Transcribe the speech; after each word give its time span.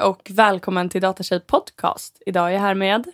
Hej 0.00 0.06
och 0.06 0.30
välkommen 0.30 0.88
till 0.88 1.00
Datatjej 1.00 1.40
podcast. 1.40 2.22
Idag 2.26 2.48
är 2.48 2.50
jag 2.50 2.60
här 2.60 2.74
med 2.74 3.06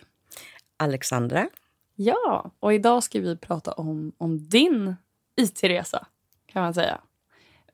Alexandra. 0.77 1.49
Ja, 1.95 2.51
och 2.59 2.73
idag 2.73 3.03
ska 3.03 3.19
vi 3.19 3.37
prata 3.37 3.71
om, 3.71 4.11
om 4.17 4.49
din 4.49 4.95
IT-resa 5.35 6.07
kan 6.45 6.61
man 6.61 6.73
säga. 6.73 7.01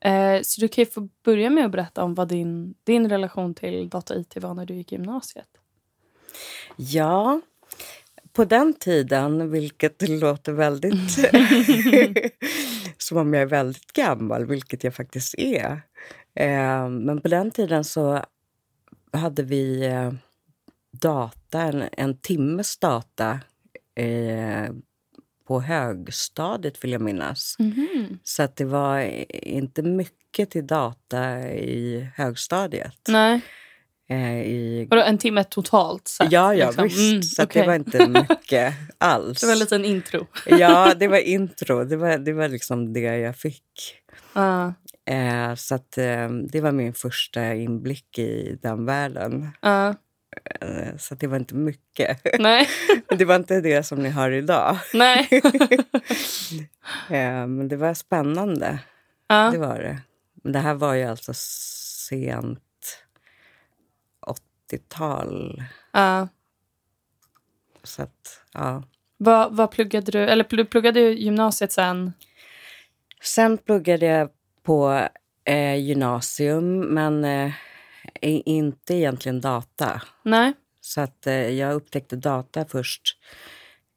Eh, 0.00 0.42
så 0.42 0.60
du 0.60 0.68
kan 0.68 0.86
få 0.86 1.08
börja 1.24 1.50
med 1.50 1.64
att 1.64 1.70
berätta 1.70 2.02
om 2.02 2.14
vad 2.14 2.28
din, 2.28 2.74
din 2.84 3.08
relation 3.08 3.54
till 3.54 3.88
data 3.88 4.16
IT 4.16 4.36
var 4.36 4.54
när 4.54 4.66
du 4.66 4.74
gick 4.74 4.92
i 4.92 4.94
gymnasiet. 4.94 5.48
Ja, 6.76 7.40
på 8.32 8.44
den 8.44 8.74
tiden, 8.74 9.50
vilket 9.50 10.08
låter 10.08 10.52
väldigt 10.52 11.12
som 12.98 13.18
om 13.18 13.34
jag 13.34 13.42
är 13.42 13.46
väldigt 13.46 13.92
gammal, 13.92 14.46
vilket 14.46 14.84
jag 14.84 14.94
faktiskt 14.94 15.34
är. 15.38 15.82
Eh, 16.34 16.88
men 16.88 17.20
på 17.20 17.28
den 17.28 17.50
tiden 17.50 17.84
så 17.84 18.24
hade 19.14 19.42
vi 19.42 19.86
eh, 19.86 20.12
data, 21.00 21.60
en, 21.62 21.84
en 21.92 22.18
timmes 22.18 22.76
data 22.78 23.40
eh, 23.96 24.72
på 25.46 25.60
högstadiet, 25.60 26.84
vill 26.84 26.92
jag 26.92 27.00
minnas. 27.00 27.56
Mhm. 27.58 28.18
Så 28.22 28.42
att 28.42 28.56
det 28.56 28.64
var 28.64 29.00
inte 29.30 29.82
mycket 29.82 30.50
till 30.50 30.66
data 30.66 31.40
i 31.52 32.08
högstadiet. 32.16 32.98
Nej, 33.08 33.40
Eh, 34.08 34.40
i, 34.40 34.86
vadå 34.90 35.02
en 35.02 35.18
timme 35.18 35.44
totalt 35.44 36.08
sett? 36.08 36.32
ja, 36.32 36.54
ja 36.54 36.66
liksom? 36.66 36.84
visst. 36.84 36.98
Mm, 37.12 37.22
så 37.22 37.42
okej. 37.42 37.62
det 37.62 37.68
var 37.68 37.74
inte 37.74 38.08
mycket 38.08 38.74
alls. 38.98 39.40
Det 39.40 39.46
var 39.46 39.52
en 39.52 39.58
liten 39.58 39.84
intro. 39.84 40.26
Ja, 40.46 40.94
det 40.94 41.08
var 41.08 41.18
intro. 41.18 41.84
Det 41.84 41.96
var, 41.96 42.18
det 42.18 42.32
var 42.32 42.48
liksom 42.48 42.92
det 42.92 43.00
jag 43.00 43.36
fick. 43.36 43.94
Ja, 44.32 44.74
Eh, 45.06 45.54
så 45.54 45.74
att, 45.74 45.98
eh, 45.98 46.28
det 46.28 46.60
var 46.60 46.72
min 46.72 46.94
första 46.94 47.54
inblick 47.54 48.18
i 48.18 48.58
den 48.62 48.86
världen. 48.86 49.48
Eh, 50.60 50.96
så 50.98 51.14
det 51.14 51.26
var 51.26 51.36
inte 51.36 51.54
mycket. 51.54 52.20
nej, 52.38 52.68
det 53.18 53.24
var 53.24 53.36
inte 53.36 53.60
det 53.60 53.82
som 53.82 53.98
ni 53.98 54.08
har 54.08 54.30
idag. 54.30 54.78
nej. 54.94 55.28
Eh, 57.10 57.46
men 57.46 57.68
det 57.68 57.76
var 57.76 57.94
spännande. 57.94 58.78
Ja. 59.28 59.50
Det 59.50 59.58
var 59.58 59.78
det. 59.78 60.00
Men 60.42 60.52
det 60.52 60.58
här 60.58 60.74
var 60.74 60.94
ju 60.94 61.04
alltså 61.04 61.32
sent 61.34 62.60
80-tal. 64.70 65.62
Ja. 65.92 66.28
Så 67.82 68.02
att, 68.02 68.42
ja. 68.52 68.82
Vad, 69.16 69.56
vad 69.56 69.70
pluggade 69.70 70.12
du? 70.12 70.18
Eller 70.18 70.44
du 70.48 70.64
pluggade 70.64 71.00
gymnasiet 71.00 71.72
sen? 71.72 72.12
Sen 73.22 73.58
pluggade 73.58 74.06
jag 74.06 74.30
på 74.64 75.08
eh, 75.44 75.76
gymnasium, 75.76 76.80
men 76.80 77.24
eh, 77.24 77.52
inte 78.20 78.94
egentligen 78.94 79.40
data. 79.40 80.02
Nej. 80.22 80.52
Så 80.80 81.00
att 81.00 81.26
eh, 81.26 81.50
jag 81.50 81.74
upptäckte 81.74 82.16
data 82.16 82.64
först 82.64 83.18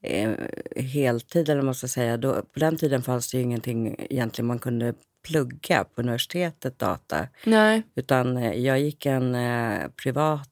eh, 0.03 0.31
heltid, 0.75 1.49
eller 1.49 1.61
man 1.61 1.75
ska 1.75 1.87
säga. 1.87 2.17
Då, 2.17 2.33
på 2.33 2.59
den 2.59 2.77
tiden 2.77 3.01
fanns 3.03 3.31
det 3.31 3.37
ju 3.37 3.43
ingenting 3.43 3.95
egentligen 3.99 4.47
man 4.47 4.59
kunde 4.59 4.93
plugga 5.27 5.83
på 5.83 6.01
universitetet, 6.01 6.79
data. 6.79 7.27
Nej. 7.45 7.83
Utan 7.95 8.37
eh, 8.37 8.53
jag 8.53 8.79
gick 8.79 9.05
en 9.05 9.35
eh, 9.35 9.87
privat... 10.03 10.49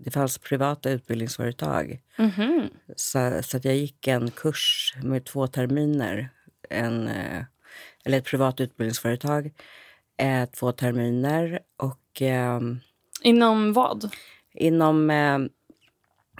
Det 0.00 0.10
fanns 0.10 0.38
privata 0.38 0.90
utbildningsföretag. 0.90 2.00
Mhm. 2.18 2.68
Så, 2.96 3.42
så 3.42 3.56
att 3.56 3.64
jag 3.64 3.76
gick 3.76 4.06
en 4.06 4.30
kurs 4.30 4.94
med 5.02 5.24
två 5.24 5.46
terminer. 5.46 6.28
En, 6.70 7.08
eh, 7.08 7.42
eller 8.08 8.18
ett 8.18 8.24
privat 8.24 8.60
utbildningsföretag. 8.60 9.50
Eh, 10.16 10.48
två 10.50 10.72
terminer. 10.72 11.60
Och 11.76 12.22
ehm, 12.22 12.80
Inom 13.22 13.72
vad? 13.72 14.10
inom 14.54 15.10
eh, 15.10 15.38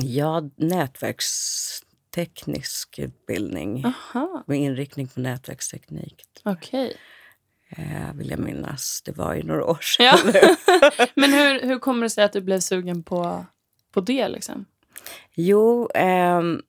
ja, 0.02 0.42
nätverksteknisk 0.56 2.98
utbildning. 2.98 3.84
Aha, 3.84 4.44
Med 4.46 4.58
inriktning 4.58 5.08
på 5.08 5.20
nätverksteknik. 5.20 6.24
okej. 6.44 6.96
Eh, 7.70 8.12
vill 8.14 8.30
jag 8.30 8.38
minnas. 8.38 9.02
Det 9.04 9.12
var 9.16 9.34
ju 9.34 9.42
några 9.42 9.64
år 9.64 9.78
sedan. 9.82 10.18
Ja. 10.34 10.56
Men 11.14 11.32
hur, 11.32 11.60
hur 11.60 11.78
kommer 11.78 12.02
det 12.02 12.10
sig 12.10 12.24
att 12.24 12.32
du 12.32 12.40
blev 12.40 12.60
sugen 12.60 13.02
på, 13.02 13.46
på 13.92 14.00
det? 14.00 14.28
Liksom? 14.28 14.64
Jo, 15.34 15.88
ehm, 15.94 16.62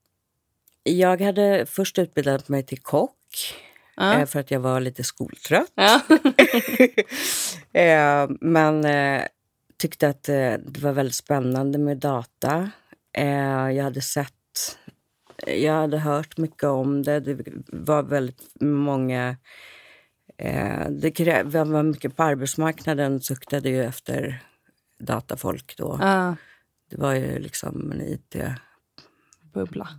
jag 0.84 1.22
hade 1.22 1.66
först 1.66 2.00
utbildat 2.00 2.50
mig 2.50 2.66
till 2.66 2.80
kock. 2.82 3.56
Ja. 4.00 4.20
eh, 4.20 4.26
För 4.26 4.40
att 4.40 4.52
jag 4.52 4.60
var 4.60 4.80
lite 4.80 5.04
skoltrött. 5.04 5.72
Ja. 5.76 6.02
eh, 7.80 8.30
men 8.42 8.86
eh, 8.86 9.24
tyckte 9.78 10.10
att 10.10 10.24
det 10.24 10.78
var 10.82 10.92
väldigt 10.92 11.16
spännande 11.16 11.78
med 11.78 11.98
data. 11.98 12.72
Jag 13.76 13.84
hade 13.84 14.02
sett, 14.02 14.78
jag 15.48 15.74
hade 15.74 15.98
hört 15.98 16.38
mycket 16.38 16.64
om 16.64 17.04
det. 17.04 17.20
Det 17.20 17.38
var 17.68 18.04
väldigt 18.04 18.42
många... 18.62 19.38
Eh, 20.38 20.90
det 20.90 21.44
var 21.54 21.84
mycket 21.84 22.16
på 22.16 22.24
arbetsmarknaden 22.24 23.22
suktade 23.22 23.70
ju 23.70 23.84
efter 23.84 24.44
datafolk 25.00 25.74
då. 25.78 25.98
Ja. 26.02 26.36
Det 26.90 26.98
var 26.98 27.14
ju 27.14 27.40
liksom 27.40 27.92
en 27.92 28.02
IT-bubbla. 28.02 28.56
Bubbla. 29.66 29.90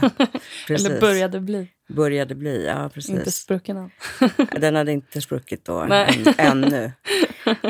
Eller 0.68 1.00
började 1.00 1.40
bli. 1.40 1.68
Började 1.88 2.34
bli, 2.34 2.66
ja 2.66 2.84
Inte 2.84 2.94
precis. 2.94 3.34
sprucken 3.34 3.76
än. 3.76 3.90
Den 4.60 4.74
hade 4.74 4.92
inte 4.92 5.20
spruckit 5.20 5.64
då, 5.64 5.86
Nej. 5.88 6.24
än, 6.38 6.64
ännu. 6.64 6.92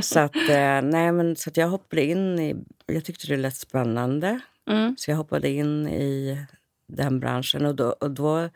Så, 0.03 0.21
att, 0.21 0.37
eh, 0.37 0.83
nej, 0.83 1.13
men, 1.13 1.37
så 1.37 1.51
jag 1.55 1.69
hoppade 1.69 2.03
in 2.05 2.39
i... 2.39 2.57
Jag 2.87 3.05
tyckte 3.05 3.27
det 3.27 3.37
lät 3.37 3.57
spännande, 3.57 4.41
Mm. 4.71 4.95
så 4.99 5.11
jag 5.11 5.17
hoppade 5.17 5.49
in 5.49 5.89
i 5.89 6.39
den 6.89 7.21
branschen. 7.21 7.67
Och 7.67 7.75
då, 7.75 7.89
och 7.89 8.11
då 8.11 8.49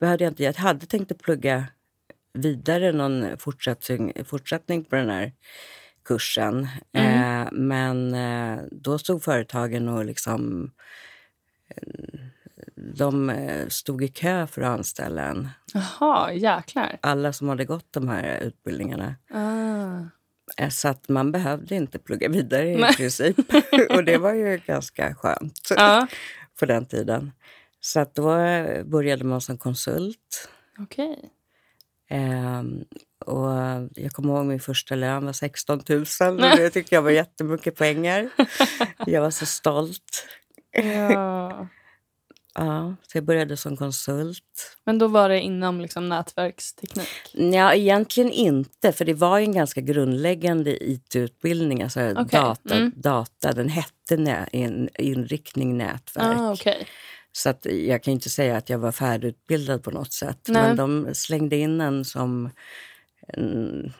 behövde 0.00 0.24
jag 0.24 0.30
inte... 0.30 0.42
Jag 0.42 0.54
hade 0.54 0.86
tänkt 0.86 1.12
att 1.12 1.22
plugga 1.22 1.64
vidare 2.34 2.92
någon 2.92 3.38
fortsättning, 3.38 4.12
fortsättning 4.24 4.84
på 4.84 4.96
den 4.96 5.10
här 5.10 5.32
kursen. 6.04 6.68
Mm. 6.92 7.42
Eh, 7.42 7.48
men 7.52 8.14
eh, 8.14 8.64
då 8.72 8.98
stod 8.98 9.22
företagen 9.22 9.88
och 9.88 10.04
liksom... 10.04 10.70
De 12.76 13.30
eh, 13.30 13.68
stod 13.68 14.04
i 14.04 14.08
kö 14.08 14.46
för 14.46 14.62
att 14.62 14.68
anställa 14.78 15.22
en 15.22 15.48
Jaha, 15.74 16.32
jäklar. 16.32 16.98
alla 17.00 17.32
som 17.32 17.48
hade 17.48 17.64
gått 17.64 17.86
de 17.92 18.08
här 18.08 18.38
utbildningarna. 18.40 19.14
Ah. 19.30 20.00
Eh, 20.62 20.68
Så 20.68 20.88
att 20.88 21.08
man 21.08 21.32
behövde 21.32 21.74
inte 21.74 21.98
plugga 21.98 22.28
vidare 22.28 22.68
i 22.68 22.76
Nej. 22.76 22.94
princip. 22.96 23.36
Och 23.90 24.04
det 24.04 24.18
var 24.18 24.34
ju 24.34 24.60
ganska 24.66 25.14
skönt 25.14 25.68
Ja, 25.76 26.06
på 26.58 26.66
den 26.66 26.86
tiden. 26.86 27.32
Så 27.80 28.00
att 28.00 28.14
då 28.14 28.36
eh, 28.36 28.84
började 28.84 29.24
man 29.24 29.40
som 29.40 29.58
konsult. 29.58 30.48
okej. 30.78 31.18
Ehm, 32.08 32.84
och 33.26 33.50
jag 33.94 34.12
kommer 34.12 34.34
ihåg 34.34 34.46
min 34.46 34.60
första 34.60 34.94
lön 34.94 35.24
var 35.26 35.32
16 35.32 35.82
000. 35.88 36.00
Och 36.30 36.36
det 36.56 36.70
tyckte 36.70 36.94
jag 36.94 37.02
var 37.02 37.10
jättemycket 37.10 37.76
pengar. 37.76 38.28
Jag 39.06 39.20
var 39.22 39.30
så 39.30 39.46
stolt. 39.46 40.26
Ja. 40.72 41.68
Ja, 42.54 42.96
så 43.06 43.18
jag 43.18 43.24
började 43.24 43.56
som 43.56 43.76
konsult. 43.76 44.76
Men 44.84 44.98
då 44.98 45.08
var 45.08 45.28
det 45.28 45.40
inom 45.40 45.80
liksom, 45.80 46.08
nätverksteknik? 46.08 47.08
Ja, 47.32 47.74
egentligen 47.74 48.32
inte, 48.32 48.92
för 48.92 49.04
det 49.04 49.14
var 49.14 49.38
ju 49.38 49.44
en 49.44 49.52
ganska 49.52 49.80
grundläggande 49.80 50.84
IT-utbildning. 50.84 51.82
Alltså 51.82 52.10
Okej, 52.10 52.24
data, 52.40 52.74
mm. 52.74 52.92
data, 52.96 53.52
den 53.52 53.68
hette 53.68 54.16
nä, 54.16 54.48
in, 54.52 54.88
inriktning 54.98 55.78
nätverk. 55.78 56.38
Ah, 56.38 56.52
okej. 56.52 56.86
Så 57.32 57.50
att 57.50 57.66
jag 57.70 58.02
kan 58.02 58.12
inte 58.12 58.30
säga 58.30 58.56
att 58.56 58.70
jag 58.70 58.78
var 58.78 58.92
färdigutbildad 58.92 59.82
på 59.82 59.90
något 59.90 60.12
sätt. 60.12 60.40
Nej. 60.48 60.62
Men 60.62 60.76
de 60.76 61.14
slängde 61.14 61.56
in 61.56 61.80
en 61.80 62.04
som... 62.04 62.50
En, 63.28 63.92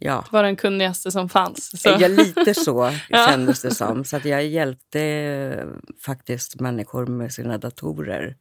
ja, 0.00 0.24
Var 0.32 0.42
den 0.42 0.56
kunnigaste 0.56 1.10
som 1.10 1.28
fanns? 1.28 1.80
Så. 1.82 1.88
ja, 2.00 2.08
lite 2.08 2.54
så 2.54 2.92
Ja. 3.08 3.26
kändes 3.28 3.62
det 3.62 3.74
som. 3.74 4.04
Så 4.04 4.16
att 4.16 4.24
jag 4.24 4.46
hjälpte 4.46 5.00
eh, 5.02 5.66
faktiskt 6.04 6.60
människor 6.60 7.06
med 7.06 7.32
sina 7.32 7.58
datorer. 7.58 8.36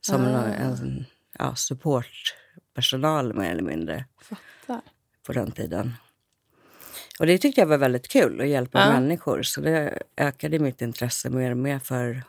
Som 0.00 0.24
Ah. 0.24 0.28
en, 0.44 0.52
en 0.72 1.04
ja, 1.38 1.54
supportpersonal 1.54 3.34
mer 3.34 3.50
eller 3.50 3.62
mindre 3.62 4.04
Fattar. 4.22 4.80
på 5.26 5.32
den 5.32 5.50
tiden. 5.50 5.92
Och 7.18 7.26
det 7.26 7.38
tyckte 7.38 7.60
jag 7.60 7.66
var 7.68 7.78
väldigt 7.78 8.08
kul, 8.08 8.40
att 8.40 8.48
hjälpa 8.48 8.80
Ja. 8.80 8.92
människor. 9.00 9.42
Så 9.42 9.60
det 9.60 10.02
ökade 10.16 10.58
mitt 10.58 10.82
intresse 10.82 11.30
mer 11.30 11.50
och 11.50 11.56
mer 11.56 11.78
för, 11.78 12.22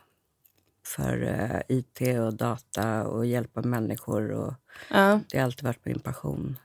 för 0.86 1.22
eh, 1.22 1.76
IT 1.76 2.18
och 2.20 2.34
data 2.34 3.04
och 3.04 3.26
hjälpa 3.26 3.62
människor. 3.62 4.30
Och 4.30 4.54
Ja. 4.90 5.20
det 5.30 5.38
har 5.38 5.44
alltid 5.44 5.64
varit 5.64 5.84
min 5.84 5.98
passion. 6.00 6.58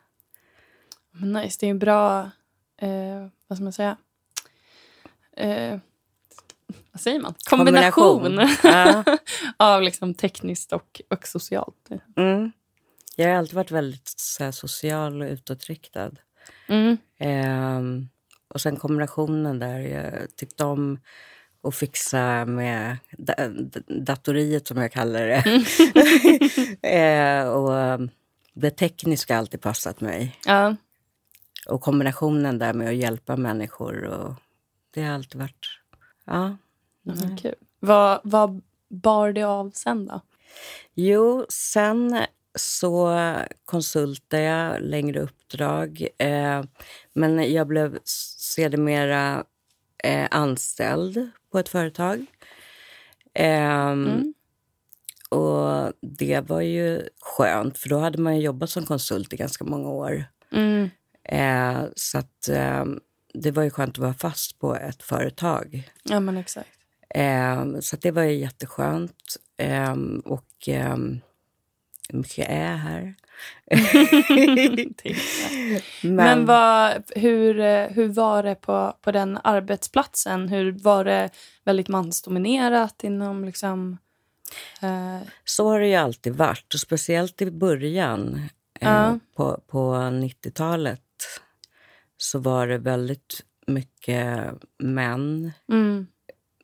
Men 1.11 1.31
nice, 1.31 1.57
det 1.59 1.65
är 1.65 1.71
en 1.71 1.79
bra... 1.79 2.31
Eh, 2.77 3.27
vad 3.47 3.57
ska 3.57 3.63
man 3.63 3.73
säga? 3.73 3.97
Eh, 5.37 5.79
vad 6.91 7.01
säger 7.01 7.19
man? 7.19 7.33
Kombination, 7.49 8.23
Kombination. 8.23 9.17
Av 9.57 9.81
liksom 9.81 10.13
tekniskt 10.13 10.73
och, 10.73 11.01
och 11.09 11.27
socialt. 11.27 11.89
Mm. 12.17 12.51
Jag 13.15 13.29
har 13.29 13.35
alltid 13.35 13.55
varit 13.55 13.71
väldigt 13.71 14.13
så 14.15 14.43
här, 14.43 14.51
social 14.51 15.21
och 15.21 15.27
utåtriktad. 15.27 16.11
Mm. 16.67 16.97
Ehm, 17.17 18.09
och 18.47 18.61
sen 18.61 18.75
kombinationen 18.75 19.59
där. 19.59 19.79
Jag 19.79 20.35
tyckte 20.35 20.65
om 20.65 20.99
att 21.63 21.75
fixa 21.75 22.45
med 22.45 22.97
da 23.11 23.33
datoriet, 23.87 24.67
som 24.67 24.77
jag 24.77 24.91
kallar 24.91 25.27
det. 25.27 25.43
eh, 26.89 27.49
och 27.49 27.99
det 28.53 28.71
tekniska 28.71 29.33
har 29.33 29.39
alltid 29.39 29.61
passat 29.61 30.01
mig. 30.01 30.39
Ja. 30.45 30.75
Och 31.69 31.81
kombinationen 31.81 32.59
där 32.59 32.73
med 32.73 32.89
att 32.89 32.95
hjälpa 32.95 33.37
människor. 33.37 34.03
Och 34.03 34.33
det 34.93 35.03
har 35.03 35.13
alltid 35.13 35.41
varit... 35.41 35.67
Ja. 36.25 36.57
Mm. 37.05 37.37
Kul. 37.37 37.55
Vad, 37.79 38.21
vad 38.23 38.61
bar 38.89 39.31
det 39.31 39.43
av 39.43 39.71
sen 39.73 40.05
då? 40.05 40.21
Jo, 40.93 41.45
sen 41.49 42.19
så 42.55 43.17
konsultade 43.65 44.43
jag 44.43 44.81
längre 44.81 45.19
uppdrag. 45.19 46.07
Eh, 46.17 46.63
men 47.13 47.53
jag 47.53 47.67
blev 47.67 47.99
sedermera 48.03 49.43
eh, 50.03 50.27
anställd 50.31 51.29
på 51.51 51.59
ett 51.59 51.69
företag. 51.69 52.25
Eh, 53.33 53.87
mm. 53.89 54.33
Och 55.29 55.93
det 56.01 56.49
var 56.49 56.61
ju 56.61 57.09
skönt, 57.21 57.77
för 57.77 57.89
då 57.89 57.97
hade 57.97 58.17
man 58.17 58.39
jobbat 58.39 58.69
som 58.69 58.85
konsult 58.85 59.33
i 59.33 59.37
ganska 59.37 59.63
många 59.63 59.89
år. 59.89 60.25
Mm. 60.51 60.89
Eh, 61.31 61.83
så 61.95 62.17
att, 62.17 62.49
eh, 62.49 62.85
det 63.33 63.51
var 63.51 63.63
ju 63.63 63.69
skönt 63.69 63.91
att 63.91 63.97
vara 63.97 64.13
fast 64.13 64.59
på 64.59 64.75
ett 64.75 65.03
företag. 65.03 65.89
Ja, 66.03 66.19
men 66.19 66.37
exakt. 66.37 66.69
Eh, 67.09 67.65
så 67.79 67.95
det 67.95 68.11
var 68.11 68.23
ju 68.23 68.33
jätteskönt. 68.33 69.37
Eh, 69.57 69.95
och 70.25 70.67
eh, 70.67 70.97
mycket 72.13 72.49
är 72.49 72.75
här. 72.75 73.15
Men, 76.01 76.15
Men 76.15 76.45
vad, 76.45 77.03
hur, 77.15 77.87
hur 77.89 78.07
var 78.07 78.43
det 78.43 78.55
på, 78.55 78.93
på 79.01 79.11
den 79.11 79.39
arbetsplatsen? 79.43 80.49
Hur 80.49 80.71
Var 80.71 81.03
det 81.03 81.29
väldigt 81.63 81.87
mansdominerat 81.87 83.03
inom 83.03 83.45
liksom, 83.45 83.97
eh... 84.81 85.19
Så 85.45 85.69
har 85.69 85.79
det 85.79 85.87
ju 85.87 85.95
alltid 85.95 86.35
varit, 86.35 86.73
och 86.73 86.79
speciellt 86.79 87.41
i 87.41 87.51
början 87.51 88.41
eh, 88.79 89.11
uh. 89.11 89.15
på, 89.35 89.61
på 89.67 89.93
90-talet 89.95 91.01
så 92.17 92.39
var 92.39 92.67
det 92.67 92.77
väldigt 92.77 93.45
mycket 93.67 94.53
män, 94.77 95.51
mm. 95.69 96.07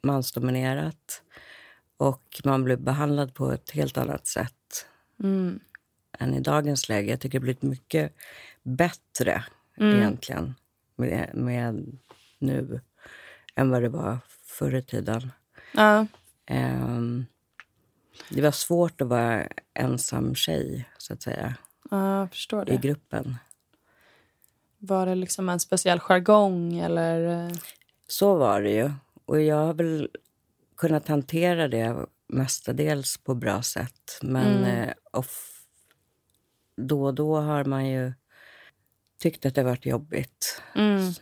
mansdominerat. 0.03 1.21
Och 1.97 2.41
man 2.43 2.63
blev 2.63 2.79
behandlad 2.79 3.33
på 3.33 3.51
ett 3.51 3.71
helt 3.71 3.97
annat 3.97 4.27
sätt 4.27 4.87
mm. 5.23 5.59
än 6.19 6.33
i 6.33 6.39
dagens 6.39 6.89
läge. 6.89 7.09
Jag 7.09 7.19
tycker 7.19 7.39
det 7.39 7.41
har 7.41 7.43
blivit 7.43 7.61
mycket 7.61 8.13
bättre 8.63 9.43
mm. 9.77 9.97
egentligen 9.97 10.55
med, 10.95 11.29
med, 11.33 11.97
nu 12.39 12.81
än 13.55 13.69
vad 13.69 13.81
det 13.81 13.89
var 13.89 14.17
förr 14.43 14.75
i 14.75 14.81
tiden. 14.81 15.31
Ja. 15.71 16.07
Um, 16.49 17.25
det 18.29 18.41
var 18.41 18.51
svårt 18.51 19.01
att 19.01 19.07
vara 19.07 19.47
ensam 19.73 20.35
tjej, 20.35 20.89
så 20.97 21.13
att 21.13 21.21
säga. 21.21 21.55
Ja. 21.91 22.27
I 22.67 22.77
gruppen. 22.77 23.37
Var 24.85 25.05
det 25.05 25.15
liksom 25.15 25.49
en 25.49 25.59
speciell 25.59 25.99
jargong? 25.99 26.77
Eller? 26.77 27.51
Så 28.07 28.35
var 28.35 28.61
det 28.61 28.71
ju. 28.71 28.91
Och 29.25 29.41
jag 29.41 29.55
har 29.55 29.73
väl 29.73 30.09
kunnat 30.77 31.07
hantera 31.07 31.67
det 31.67 32.05
mestadels 32.27 33.17
på 33.17 33.35
bra 33.35 33.61
sätt. 33.61 34.19
Men 34.21 34.57
mm. 34.57 34.89
eh, 34.89 34.93
off, 35.11 35.61
då 36.77 37.05
och 37.05 37.13
då 37.13 37.37
har 37.37 37.63
man 37.63 37.87
ju 37.89 38.13
tyckt 39.19 39.45
att 39.45 39.55
det 39.55 39.63
varit 39.63 39.85
jobbigt. 39.85 40.61
Mm. 40.75 41.13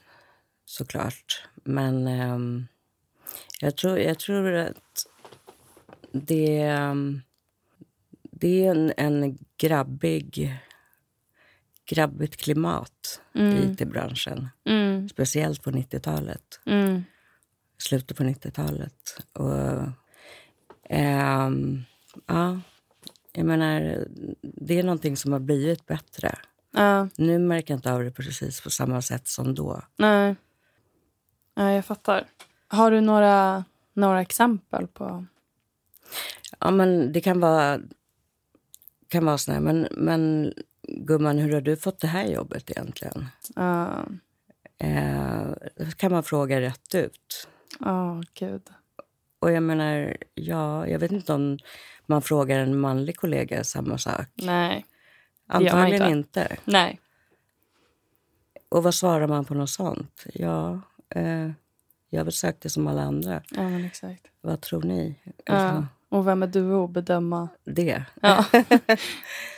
Såklart. 0.66 1.48
Men 1.64 2.08
eh, 2.08 2.40
jag, 3.60 3.78
tror, 3.78 4.00
jag 4.00 4.20
tror 4.20 4.54
att 4.54 5.08
det, 6.12 6.62
ehm, 6.62 7.22
det 8.32 8.66
är 8.66 8.72
en, 8.72 8.94
en 8.98 9.38
grabbig 9.58 10.60
grabbigt 11.86 12.38
klimat 12.38 13.22
mm. 13.36 13.56
i 13.56 13.72
it-branschen. 13.72 14.50
Mm. 14.66 15.10
Speciellt 15.10 15.64
på 15.64 15.72
90-talet. 15.72 16.60
Mm. 16.66 17.04
Slutet 17.78 18.18
på 18.18 18.24
90-talet. 18.24 19.18
Och 19.34 19.88
Um, 20.90 21.84
ja, 22.28 22.60
jag 23.34 23.46
menar, 23.46 24.08
det 24.42 24.80
är 24.80 24.84
någonting 24.84 25.18
som 25.18 25.32
har 25.32 25.40
blivit 25.40 25.86
bättre. 25.86 26.36
Ja. 26.72 27.08
Nu 27.18 27.40
märker 27.40 27.74
jag 27.74 27.78
inte 27.78 27.94
av 27.94 28.04
det 28.04 28.12
precis 28.12 28.62
på 28.62 28.70
samma 28.70 29.02
sätt 29.02 29.28
som 29.28 29.56
då. 29.56 29.82
Nej, 29.98 30.36
ja, 31.56 31.72
jag 31.72 31.86
fattar. 31.86 32.26
Har 32.68 32.92
du 32.92 33.02
några, 33.02 33.66
några 33.94 34.22
exempel 34.22 34.88
på... 34.88 35.26
Ja, 36.60 36.72
men 36.72 37.12
det 37.12 37.22
kan 37.22 37.40
vara, 37.40 37.80
kan 39.08 39.26
vara 39.26 39.38
sådär, 39.38 39.60
men, 39.60 39.88
men 39.92 40.54
gumman, 40.88 41.38
hur 41.38 41.54
har 41.54 41.62
du 41.62 41.78
fått 41.78 42.00
det 42.00 42.08
här 42.08 42.26
jobbet 42.26 42.72
egentligen? 42.72 43.26
Ja. 43.56 44.06
Eh, 44.78 45.90
kan 45.98 46.12
man 46.12 46.24
fråga 46.24 46.62
rätt 46.62 46.96
ut. 46.96 47.48
Ja, 47.80 48.12
oh, 48.12 48.22
gud. 48.34 48.70
Och 49.40 49.52
jag 49.52 49.64
menar, 49.64 50.18
ja, 50.34 50.88
jag 50.88 51.00
vet 51.00 51.12
inte 51.12 51.34
om 51.34 51.58
man 52.06 52.22
frågar 52.22 52.60
en 52.60 52.80
manlig 52.80 53.18
kollega 53.18 53.64
samma 53.64 53.98
sak. 53.98 54.28
Nej. 54.34 54.86
Antagligen 55.48 56.12
inte. 56.12 56.40
inte. 56.40 56.58
Nej. 56.66 57.00
Och 58.70 58.84
vad 58.84 58.96
svarar 58.96 59.28
man 59.28 59.46
på 59.46 59.54
något 59.54 59.70
sånt? 59.70 60.26
Ja, 60.34 60.82
eh, 61.10 61.52
jag 62.10 62.26
det 62.60 62.70
som 62.70 62.88
alla 62.88 63.02
andra. 63.02 63.42
Ja, 63.52 63.70
men 63.70 63.86
exakt. 63.86 64.28
Vad 64.42 64.62
tror 64.62 64.82
ni? 64.84 65.16
Ja. 65.46 65.54
Alltså, 65.54 65.88
och 66.10 66.28
vem 66.28 66.44
är 66.44 66.48
du 66.48 66.74
att 66.74 66.90
bedöma? 66.90 67.50
Det. 67.64 68.04
Ja. 68.22 68.46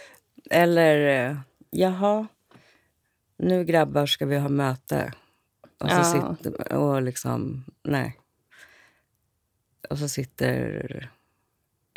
Eller, 0.50 1.30
eh, 1.30 1.38
jaha, 1.70 2.28
nu 3.38 3.64
grabbar 3.64 4.06
ska 4.06 4.26
vi 4.26 4.38
ha 4.38 4.50
möte. 4.50 5.14
Och 5.78 5.90
så 5.90 5.96
ja. 5.96 6.36
sitter, 6.38 6.74
och 6.74 7.02
liksom, 7.02 7.66
nej. 7.84 8.20
Och 9.90 10.00
så 10.00 10.10
sitter 10.10 11.10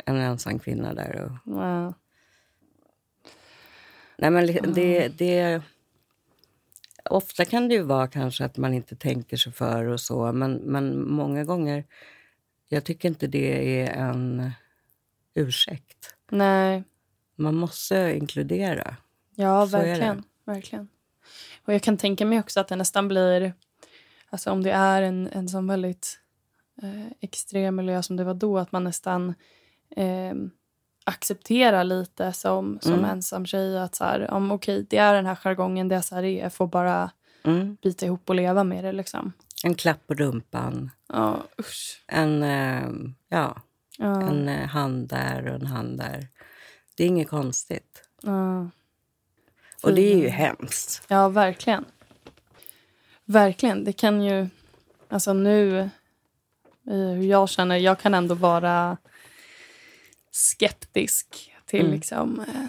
en 0.05 0.15
ensam 0.15 0.59
kvinna 0.59 0.93
där. 0.93 1.21
Och... 1.21 1.53
Wow. 1.53 1.93
Nej, 4.17 4.31
men 4.31 4.73
det, 4.73 5.07
det... 5.07 5.61
Ofta 7.09 7.45
kan 7.45 7.67
det 7.67 7.75
ju 7.75 7.81
vara 7.81 8.07
kanske 8.07 8.45
att 8.45 8.57
man 8.57 8.73
inte 8.73 8.95
tänker 8.95 9.37
sig 9.37 9.53
för 9.53 9.85
och 9.85 9.99
så, 9.99 10.31
men, 10.31 10.53
men 10.53 11.09
många 11.09 11.43
gånger... 11.43 11.83
Jag 12.71 12.83
tycker 12.83 13.09
inte 13.09 13.27
det 13.27 13.81
är 13.81 13.93
en 13.93 14.51
ursäkt. 15.33 16.15
Nej. 16.31 16.83
Man 17.39 17.55
måste 17.55 18.15
inkludera. 18.15 18.95
Ja, 19.35 19.67
så 19.67 19.77
verkligen. 19.77 20.23
verkligen. 20.45 20.87
Och 21.65 21.73
jag 21.73 21.81
kan 21.81 21.97
tänka 21.97 22.25
mig 22.25 22.39
också 22.39 22.59
att 22.59 22.67
det 22.67 22.75
nästan 22.75 23.07
blir... 23.07 23.53
Alltså 24.29 24.51
om 24.51 24.63
det 24.63 24.71
är 24.71 25.01
en, 25.01 25.27
en 25.27 25.49
sån 25.49 25.67
väldigt 25.67 26.19
eh, 26.81 27.11
extrem 27.19 27.75
miljö 27.75 28.03
som 28.03 28.15
det 28.15 28.23
var 28.23 28.33
då, 28.33 28.57
att 28.57 28.71
man 28.71 28.83
nästan 28.83 29.33
eh, 29.95 30.33
accepterar 31.03 31.83
lite 31.83 32.33
som, 32.33 32.79
som 32.81 32.93
mm. 32.93 33.05
ensam 33.05 33.45
tjej 33.45 33.79
att 33.79 33.95
så 33.95 34.03
här, 34.03 34.31
om 34.31 34.51
okej, 34.51 34.85
det 34.89 34.97
är 34.97 35.13
den 35.13 35.25
här 35.25 35.35
jargongen, 35.35 35.87
det 35.87 35.95
är 35.95 36.01
så 36.01 36.15
här 36.15 36.21
det 36.21 36.29
är, 36.29 36.43
jag 36.43 36.53
får 36.53 36.67
bara 36.67 37.11
mm. 37.43 37.77
bita 37.81 38.05
ihop 38.05 38.29
och 38.29 38.35
leva 38.35 38.63
med 38.63 38.83
det 38.83 38.91
liksom. 38.91 39.33
En 39.63 39.75
klapp 39.75 40.07
på 40.07 40.13
rumpan. 40.13 40.91
Ja, 41.13 41.43
usch. 41.59 42.03
En, 42.07 42.43
eh, 42.43 42.89
ja, 43.29 43.61
ja. 43.97 44.21
en 44.21 44.49
eh, 44.49 44.67
hand 44.67 45.07
där 45.07 45.47
och 45.47 45.55
en 45.55 45.67
hand 45.67 45.97
där. 45.97 46.27
Det 46.99 47.03
är 47.03 47.07
inget 47.07 47.29
konstigt. 47.29 48.03
Ja. 48.21 48.69
Och 49.83 49.93
det 49.93 50.13
är 50.13 50.17
ju 50.17 50.27
hemskt. 50.27 51.03
Ja, 51.07 51.29
verkligen. 51.29 51.85
Verkligen. 53.25 53.83
Det 53.83 53.93
kan 53.93 54.21
ju... 54.21 54.47
Alltså 55.07 55.33
nu 55.33 55.89
hur 56.83 57.23
jag 57.23 57.49
känner. 57.49 57.77
Jag 57.77 57.99
kan 57.99 58.13
ändå 58.13 58.35
vara 58.35 58.97
skeptisk 60.31 61.53
till 61.65 61.79
mm. 61.79 61.91
liksom, 61.91 62.39
eh, 62.39 62.65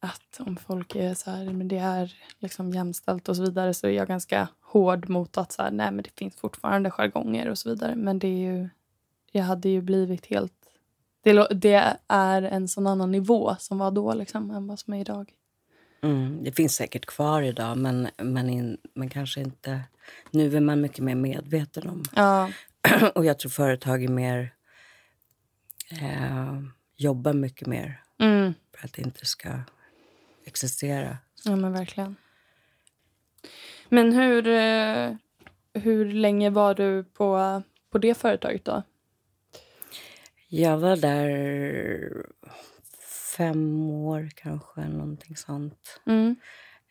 att 0.00 0.40
om 0.46 0.56
folk 0.56 0.94
är 0.94 1.14
så 1.14 1.30
här, 1.30 1.44
men 1.44 1.68
det 1.68 1.78
är 1.78 2.14
liksom 2.38 2.70
jämställt 2.70 3.28
och 3.28 3.36
så 3.36 3.42
vidare 3.42 3.74
så 3.74 3.86
är 3.86 3.90
jag 3.90 4.08
ganska 4.08 4.48
hård 4.60 5.08
mot 5.08 5.36
att 5.36 5.52
så 5.52 5.62
här, 5.62 5.70
nej 5.70 5.90
men 5.90 6.02
det 6.02 6.10
finns 6.18 6.36
fortfarande 6.36 6.90
jargonger 6.90 7.48
och 7.48 7.58
så 7.58 7.68
vidare. 7.68 7.94
Men 7.96 8.18
det 8.18 8.28
är 8.28 8.52
ju, 8.52 8.68
jag 9.32 9.44
hade 9.44 9.68
ju 9.68 9.80
blivit 9.80 10.26
helt... 10.26 10.65
Det, 11.26 11.46
det 11.50 11.96
är 12.08 12.42
en 12.42 12.68
sån 12.68 12.86
annan 12.86 13.10
nivå 13.10 13.56
som 13.58 13.78
var 13.78 13.90
då 13.90 14.14
liksom, 14.14 14.50
än 14.50 14.66
vad 14.66 14.78
som 14.78 14.94
är 14.94 15.00
idag. 15.00 15.32
Mm, 16.02 16.44
det 16.44 16.52
finns 16.52 16.74
säkert 16.74 17.06
kvar 17.06 17.42
idag, 17.42 17.78
men, 17.78 18.08
men, 18.16 18.50
in, 18.50 18.76
men 18.94 19.08
kanske 19.08 19.40
inte... 19.40 19.80
Nu 20.30 20.56
är 20.56 20.60
man 20.60 20.80
mycket 20.80 21.04
mer 21.04 21.14
medveten 21.14 21.88
om 21.88 22.04
ja. 22.14 22.50
och 23.14 23.24
jag 23.24 23.38
tror 23.38 23.50
företag 23.50 24.04
är 24.04 24.08
mer... 24.08 24.54
Eh, 25.90 26.60
jobbar 26.96 27.32
mycket 27.32 27.66
mer 27.66 28.02
mm. 28.18 28.54
för 28.76 28.86
att 28.86 28.92
det 28.92 29.02
inte 29.02 29.26
ska 29.26 29.48
existera. 30.44 31.18
Ja, 31.44 31.56
men 31.56 31.72
verkligen. 31.72 32.16
Men 33.88 34.12
hur, 34.12 34.46
eh, 34.46 35.14
hur 35.74 36.12
länge 36.12 36.50
var 36.50 36.74
du 36.74 37.04
på, 37.04 37.62
på 37.90 37.98
det 37.98 38.14
företaget 38.14 38.64
då? 38.64 38.82
Jag 40.48 40.78
var 40.78 40.96
där 40.96 42.26
fem 43.36 43.90
år 43.90 44.30
kanske, 44.34 44.80
någonting 44.80 45.36
sånt. 45.36 46.00
Mm. 46.06 46.36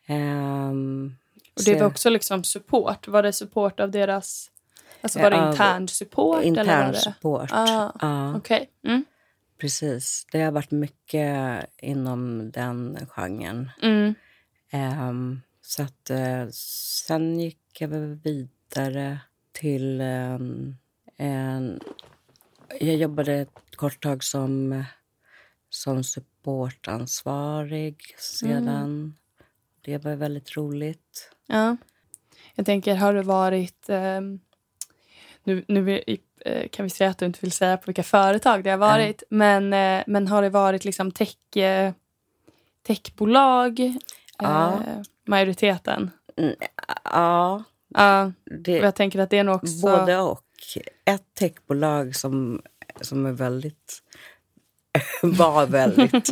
Um, 0.08 1.16
och 1.56 1.62
det 1.64 1.80
var 1.80 1.86
också 1.86 2.10
liksom 2.10 2.44
support? 2.44 3.08
Var 3.08 3.22
det 3.22 3.32
support 3.32 3.80
av 3.80 3.90
deras... 3.90 4.50
Alltså 5.00 5.18
var 5.18 5.30
det 5.30 5.48
intern 5.48 5.88
support? 5.88 6.44
intern 6.44 6.68
eller 6.68 6.92
det? 6.92 6.98
support. 6.98 7.50
Ah, 7.52 7.92
Ja, 8.00 8.36
Okej. 8.36 8.70
Mm. 8.84 9.04
precis. 9.60 10.26
Det 10.32 10.42
har 10.42 10.52
varit 10.52 10.70
mycket 10.70 11.64
inom 11.78 12.50
den 12.50 12.98
genren. 13.08 13.70
Mm. 13.82 14.14
Ehm, 14.70 15.40
så 15.62 15.82
att, 15.82 16.10
eh, 16.10 16.48
sen 16.52 17.40
gick 17.40 17.80
jag 17.80 17.88
vidare 17.88 19.18
till... 19.52 20.00
ehm, 20.00 20.76
en, 21.16 21.80
jag 22.80 22.96
jobbade 22.96 23.34
ett 23.34 23.76
kort 23.76 24.02
tag 24.02 24.24
som, 24.24 24.84
som 25.70 26.04
supportansvarig 26.04 27.96
sedan. 28.18 29.14
Det 29.80 30.04
var 30.04 30.16
väldigt 30.16 30.56
roligt. 30.56 31.30
Ja. 31.46 31.76
Jag 32.54 32.66
tänker, 32.66 32.94
har 32.94 33.14
det 33.14 33.22
varit... 33.22 33.88
ehm, 33.88 34.40
nu 35.44 35.64
nu 35.68 36.00
eh, 36.44 36.68
kan 36.68 36.84
vi 36.84 36.90
säga 36.90 37.10
att 37.10 37.18
du 37.18 37.26
inte 37.26 37.38
vill 37.42 37.52
säga 37.52 37.76
på 37.76 37.82
vilka 37.86 38.02
företag 38.02 38.64
det 38.64 38.70
har 38.70 38.78
varit. 38.78 39.22
Men, 39.30 39.72
eh, 39.72 40.04
men 40.06 40.28
har 40.28 40.42
det 40.42 40.50
varit 40.50 40.84
liksom 40.84 41.10
tech, 41.12 41.56
eh, 41.56 41.92
techbolag? 42.82 43.94
Ja. 44.38 44.72
Eh, 44.72 45.02
majoriteten? 45.24 46.10
Ja, 47.04 47.64
Ja. 47.88 48.32
det, 48.44 48.76
jag 48.78 48.94
tänker 48.94 49.18
att 49.18 49.30
det 49.30 49.38
är 49.38 49.44
nog 49.44 49.54
också... 49.54 49.80
både 49.80 50.18
och. 50.18 50.40
Ett 51.04 51.34
techbolag 51.34 52.16
som, 52.16 52.62
som 53.00 53.26
är 53.26 53.32
väldigt 53.32 54.02
var 55.22 55.66
väldigt 55.66 56.28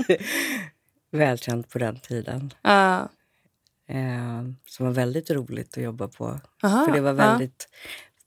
välkänt 1.11 1.69
på 1.71 1.79
den 1.79 2.01
tiden. 2.01 2.55
Ja. 2.63 3.09
Eh, 3.89 4.43
som 4.67 4.87
var 4.87 4.93
väldigt 4.93 5.31
roligt 5.31 5.79
att 5.79 5.83
jobba 5.85 6.09
på. 6.09 6.41
Aha, 6.63 6.85
För 6.85 6.93
det 6.93 7.01
var 7.01 7.13
väldigt 7.13 7.69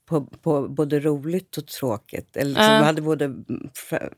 på, 0.06 0.26
på, 0.26 0.68
både 0.68 1.00
roligt 1.00 1.56
och 1.56 1.66
tråkigt. 1.66 2.36
Eller 2.36 2.50
liksom. 2.50 2.74
Man 2.74 2.84
hade 2.84 3.02
både 3.02 3.34
för, 3.74 4.12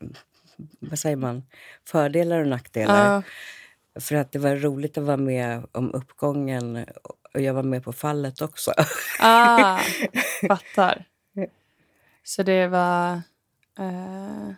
vad 0.79 0.99
säger 0.99 1.15
man, 1.15 1.43
fördelar 1.87 2.39
och 2.39 2.47
nackdelar. 2.47 3.23
För 3.99 4.15
att 4.15 4.31
det 4.31 4.39
var 4.39 4.55
roligt 4.55 4.97
att 4.97 5.03
vara 5.03 5.17
med 5.17 5.67
om 5.71 5.93
uppgången 5.93 6.85
och 7.33 7.41
jag 7.41 7.53
var 7.53 7.63
med 7.63 7.83
på 7.83 7.93
fallet 7.93 8.41
också. 8.41 8.73
Ah, 9.19 9.79
fattar. 10.47 11.05
Så 12.23 12.43
det 12.43 12.67
var... 12.67 13.13
Eh, 13.79 14.53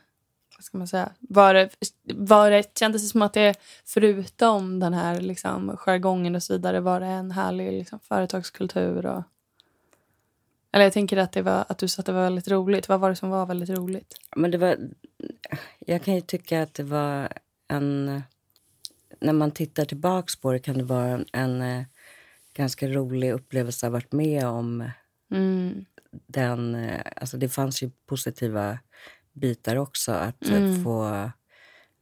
vad 0.57 0.63
ska 0.63 0.77
man 0.77 0.87
säga? 0.87 1.11
Var 1.19 1.53
det, 1.53 1.69
var 2.13 2.51
det, 2.51 2.77
kändes 2.79 3.01
det 3.01 3.07
som 3.07 3.21
att 3.21 3.33
det 3.33 3.55
förutom 3.85 4.79
den 4.79 4.93
här 4.93 5.21
liksom, 5.21 5.77
jargongen 5.77 6.35
och 6.35 6.43
så 6.43 6.53
vidare 6.53 6.79
var 6.79 6.99
det 6.99 7.05
en 7.05 7.31
härlig 7.31 7.71
liksom, 7.71 7.99
företagskultur? 7.99 9.05
Och, 9.05 9.23
eller 10.71 10.83
jag 10.83 10.93
tänker 10.93 11.17
att, 11.17 11.31
det 11.31 11.41
var, 11.41 11.65
att 11.69 11.77
du 11.77 11.87
sa 11.87 11.99
att 11.99 12.05
det 12.05 12.11
var 12.11 12.23
väldigt 12.23 12.47
roligt. 12.47 12.89
Vad 12.89 12.99
var 12.99 13.09
det 13.09 13.15
som 13.15 13.29
var 13.29 13.45
väldigt 13.45 13.69
roligt? 13.69 14.19
Men 14.35 14.51
det 14.51 14.57
var... 14.57 14.77
Jag 15.79 16.03
kan 16.03 16.15
ju 16.15 16.21
tycka 16.21 16.61
att 16.61 16.73
det 16.73 16.83
var 16.83 17.29
en... 17.67 18.23
När 19.19 19.33
man 19.33 19.51
tittar 19.51 19.85
tillbaks 19.85 20.35
på 20.35 20.51
det 20.51 20.59
kan 20.59 20.77
det 20.77 20.83
vara 20.83 21.07
en, 21.07 21.25
en 21.31 21.61
eh, 21.61 21.83
ganska 22.53 22.87
rolig 22.87 23.31
upplevelse 23.31 23.85
att 23.85 23.91
ha 23.91 23.93
varit 23.93 24.11
med 24.11 24.47
om 24.47 24.91
Mm, 25.31 25.85
den... 26.27 26.75
eh, 26.75 27.01
Alltså 27.15 27.37
det 27.37 27.49
fanns 27.49 27.83
ju 27.83 27.91
positiva 28.05 28.79
bitar 29.33 29.75
också. 29.75 30.11
Att 30.11 30.45
eh, 30.49 30.55
Mm. 30.55 30.83
få... 30.83 31.31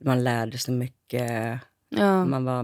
Man 0.03 0.24
lärde 0.24 0.58
sig 0.58 0.74
mycket. 0.74 1.60
ja, 1.89 2.25
Man 2.25 2.46
var 2.46 2.63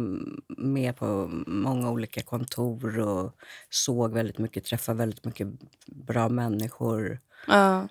med 0.62 0.96
på 0.96 1.28
många 1.48 1.92
olika 1.92 2.22
kontor 2.22 3.00
och 3.00 3.36
såg 3.70 4.14
väldigt 4.14 4.38
mycket, 4.38 4.64
träffade 4.66 4.98
väldigt 4.98 5.26
mycket 5.26 5.48
bra 5.88 6.30
människor. 6.30 7.20
ja, 7.48 7.88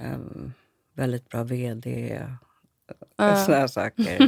Um, 0.00 0.52
väldigt 0.94 1.28
bra 1.28 1.44
vd. 1.44 2.20
Ja. 3.16 3.36
Såna 3.46 3.56
här 3.56 3.66
saker. 3.66 4.22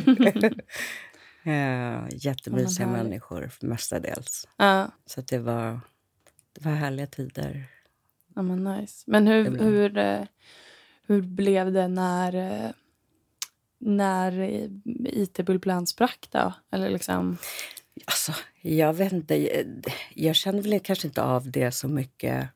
uh, 1.47 2.09
jättemysiga 2.17 2.87
människor 2.87 3.51
mestadels. 3.61 4.49
Så 5.07 5.21
det 5.21 5.39
var, 5.39 5.81
det 6.53 6.65
var 6.65 6.73
härliga 6.73 7.07
tider. 7.07 7.67
Ja, 8.35 8.43
men 8.43 8.65
nice. 8.65 9.05
Men 9.07 9.27
hur, 9.27 9.59
hur, 9.59 9.99
eh, 9.99 10.23
hur 11.07 11.23
blev 11.23 11.73
det 11.73 11.89
när, 11.89 12.35
eh, 12.35 12.71
när 13.79 14.41
eh, 14.41 14.69
IT-bubblan 15.05 15.87
sprack 15.87 16.29
då? 16.31 16.53
Eller 16.71 16.91
liksom... 16.91 17.39
Alltså, 18.05 18.33
jag 18.61 18.93
vet 18.93 19.13
inte. 19.13 19.65
Jag, 20.15 20.37
känner 20.37 20.63
väl 20.63 20.81
kanske 20.81 21.07
inte 21.07 21.23
av 21.23 21.51
det 21.51 21.73
så 21.73 21.89
mycket 21.89 22.49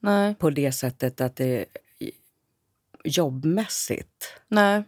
Nej, 0.00 0.34
på 0.34 0.50
det 0.50 0.72
sättet 0.72 1.20
att 1.20 1.36
det 1.36 1.64
jobbmässigt. 3.04 4.32
nej. 4.48 4.82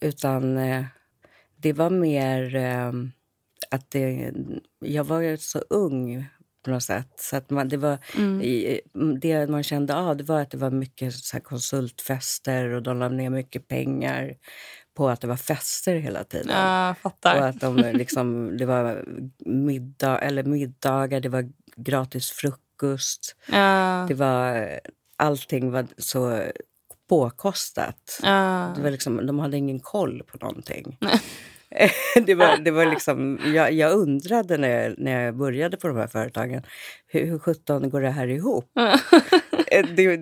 Utan 0.00 0.58
det 1.56 1.72
var 1.72 1.90
mer 1.90 2.56
att 3.70 3.90
det, 3.90 4.32
jag 4.78 5.04
var 5.04 5.36
så 5.36 5.58
ung 5.58 6.26
på 6.64 6.70
något 6.70 6.82
sätt. 6.82 7.08
Så 7.16 7.36
att 7.36 7.50
man, 7.50 7.68
det, 7.68 7.76
var, 7.76 7.98
Mm. 8.16 9.20
det 9.20 9.50
man 9.50 9.62
kände 9.62 9.94
av 9.94 10.16
det 10.16 10.24
var 10.24 10.40
att 10.40 10.50
det 10.50 10.56
var 10.58 10.70
mycket 10.70 11.14
så 11.14 11.40
konsultfester 11.40 12.68
och 12.68 12.82
de 12.82 12.98
la 12.98 13.08
ner 13.08 13.30
mycket 13.30 13.68
pengar 13.68 14.34
på 14.96 15.08
att 15.08 15.20
det 15.20 15.26
var 15.26 15.36
fester 15.36 15.94
hela 15.96 16.24
tiden. 16.24 16.48
Ja, 16.50 16.90
Och 16.90 16.96
fattar. 16.98 17.36
att 17.48 17.60
de 17.60 17.76
liksom, 17.76 18.56
det 18.56 18.66
var 18.66 19.04
middag, 19.46 20.18
eller 20.18 20.42
middagar, 20.42 21.20
det 21.20 21.28
var 21.28 21.48
gratis 21.76 22.30
frukost. 22.30 23.36
Ja, 23.52 24.04
Det 24.08 24.14
var, 24.14 24.68
allting 25.16 25.70
var 25.70 25.86
så 25.98 26.42
påkostat. 27.08 28.20
ja. 28.22 28.72
Det 28.76 28.82
var 28.82 28.90
liksom, 28.90 29.26
de 29.26 29.38
hade 29.38 29.56
ingen 29.56 29.80
koll 29.80 30.22
på 30.26 30.38
någonting. 30.46 30.98
det 32.26 32.34
var, 32.34 32.56
det 32.56 32.70
var 32.70 32.86
liksom, 32.86 33.38
jag, 33.54 33.72
jag 33.72 33.92
undrade 33.92 34.56
när 34.56 34.68
jag, 34.68 34.94
när 34.98 35.24
jag 35.24 35.36
började 35.36 35.76
på 35.76 35.88
de 35.88 35.96
här 35.96 36.06
företagen, 36.06 36.62
hur, 37.06 37.26
hur 37.26 37.38
sjutton 37.38 37.90
går 37.90 38.00
det 38.00 38.10
här 38.10 38.28
ihop? 38.28 38.70
Eh, 39.70 39.86
det, 39.96 40.16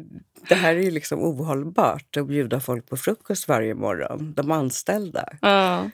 det 0.48 0.54
här 0.54 0.74
är 0.76 0.80
ju 0.80 0.90
liksom 0.90 1.20
ohållbart 1.22 2.16
att 2.16 2.26
bjuda 2.26 2.60
folk 2.60 2.88
på 2.88 2.96
frukost 2.96 3.48
varje 3.48 3.74
morgon. 3.74 4.34
De 4.36 4.50
anställda. 4.50 5.28
ja. 5.40 5.90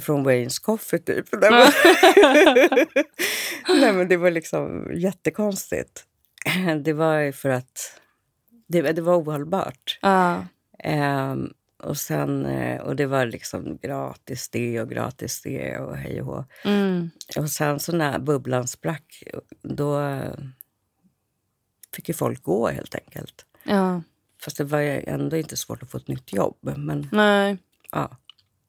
Från 0.00 0.24
Waynes 0.24 0.58
Coffee, 0.58 0.98
typ. 0.98 1.26
Nej, 1.40 1.50
men, 1.50 1.68
Nej, 3.80 3.92
men 3.92 4.08
det 4.08 4.16
var 4.16 4.30
liksom 4.30 4.90
jättekonstigt. 4.94 6.04
Det 6.84 6.92
var 6.92 7.18
ju 7.18 7.32
för 7.32 7.48
att 7.48 8.00
det, 8.68 8.92
det 8.92 9.02
var 9.02 9.16
ohållbart. 9.22 9.98
ja. 10.02 10.44
Ehm, 10.84 11.50
och, 11.78 11.96
sen, 11.96 12.46
eh, 12.46 12.80
och 12.80 12.96
det 12.96 13.06
var 13.06 13.26
liksom 13.26 13.78
gratis 13.82 14.48
det 14.48 14.80
och 14.80 14.90
gratis 14.90 15.42
det 15.42 15.78
och 15.78 15.96
hej 15.96 16.20
och 16.22 16.26
hå. 16.26 16.44
Mm. 16.64 17.10
Och 17.36 17.50
sen 17.50 17.80
så 17.80 17.96
när 17.96 18.18
bubblan 18.18 18.66
sprack, 18.66 19.22
då 19.62 20.00
eh, 20.00 20.34
fick 21.96 22.08
ju 22.08 22.14
folk 22.14 22.42
gå 22.42 22.68
helt 22.68 22.94
enkelt. 22.94 23.44
ja. 23.64 24.02
Fast 24.44 24.56
det 24.56 24.64
var 24.64 24.80
ändå 24.80 25.36
inte 25.36 25.56
svårt 25.56 25.82
att 25.82 25.90
få 25.90 25.98
ett 25.98 26.08
nytt 26.08 26.32
jobb. 26.32 26.56
Men 26.60 27.08
Nej, 27.12 27.56
ja, 27.92 28.16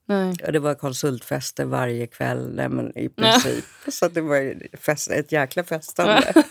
nej. 0.05 0.35
och 0.45 0.51
det 0.51 0.59
var 0.59 0.75
konsultfester 0.75 1.65
varje 1.65 2.07
kväll, 2.07 2.55
nej, 2.55 2.69
men 2.69 2.97
i 2.97 3.09
princip. 3.09 3.65
Så 3.87 4.05
att 4.05 4.13
det 4.13 4.21
var 4.21 4.55
fest, 4.77 5.11
ett 5.11 5.31
jäkla 5.31 5.63
festande. 5.63 6.33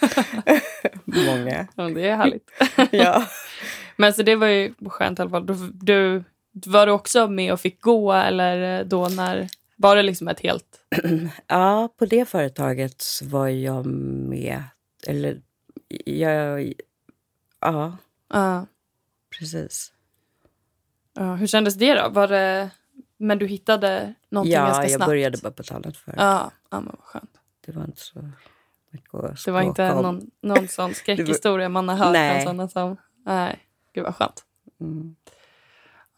Många. 1.04 1.66
Ja, 1.74 1.88
det 1.88 2.08
är 2.08 2.16
härligt. 2.16 2.50
Ja. 2.90 3.26
Men 3.96 4.14
så 4.14 4.22
det 4.22 4.36
var 4.36 4.46
ju 4.46 4.74
skönt 4.86 5.18
i 5.18 5.22
alla 5.22 5.30
fall. 5.30 5.46
Du, 5.46 5.54
du, 5.72 6.24
var 6.66 6.86
du 6.86 6.92
också 6.92 7.28
med 7.28 7.52
och 7.52 7.60
fick 7.60 7.80
gå 7.80 8.12
eller 8.12 8.84
då 8.84 9.08
när... 9.08 9.48
Var 9.76 9.96
det 9.96 10.02
liksom 10.02 10.28
ett 10.28 10.40
helt... 10.40 10.80
ja, 11.46 11.88
på 11.98 12.06
det 12.06 12.24
företaget 12.28 13.04
var 13.22 13.48
jag 13.48 13.86
med. 13.86 14.62
Eller 15.06 15.40
jag... 16.04 16.72
Ja, 17.60 17.96
Ja. 18.32 18.66
precis. 19.38 19.92
ja. 21.14 21.34
Hur 21.34 21.46
kändes 21.46 21.74
det 21.74 21.94
då? 21.94 22.08
Var 22.08 22.28
det... 22.28 22.70
Men 23.16 23.38
du 23.38 23.46
hittade 23.46 24.14
någonting 24.28 24.52
ja, 24.54 24.64
ganska 24.64 24.82
jag 24.82 24.90
snabbt? 24.90 25.08
började 25.08 25.38
bara 25.42 25.52
på 25.52 25.62
ett 25.62 25.72
annat 25.72 25.96
företag. 25.96 26.24
Ja, 26.26 26.50
ja 26.70 26.80
men 26.80 26.94
vad 26.98 27.04
skönt. 27.04 27.30
Det 27.66 27.72
var 27.72 27.84
inte 27.84 28.00
så 28.00 28.30
mycket 28.90 29.44
Det 29.44 29.50
var 29.50 29.62
inte 29.62 29.90
om. 29.92 30.02
någon, 30.02 30.30
någon 30.40 30.68
sån 30.68 30.94
skräckhistoria 30.94 31.68
man 31.68 31.88
har 31.88 31.96
hört 31.96 32.12
Nej. 32.12 32.32
från 32.34 32.42
sådana 32.44 32.68
som... 32.68 32.96
Nej, 33.24 33.58
gud 33.94 34.04
vad 34.04 34.14
skönt. 34.14 34.44
Mm. 34.80 35.16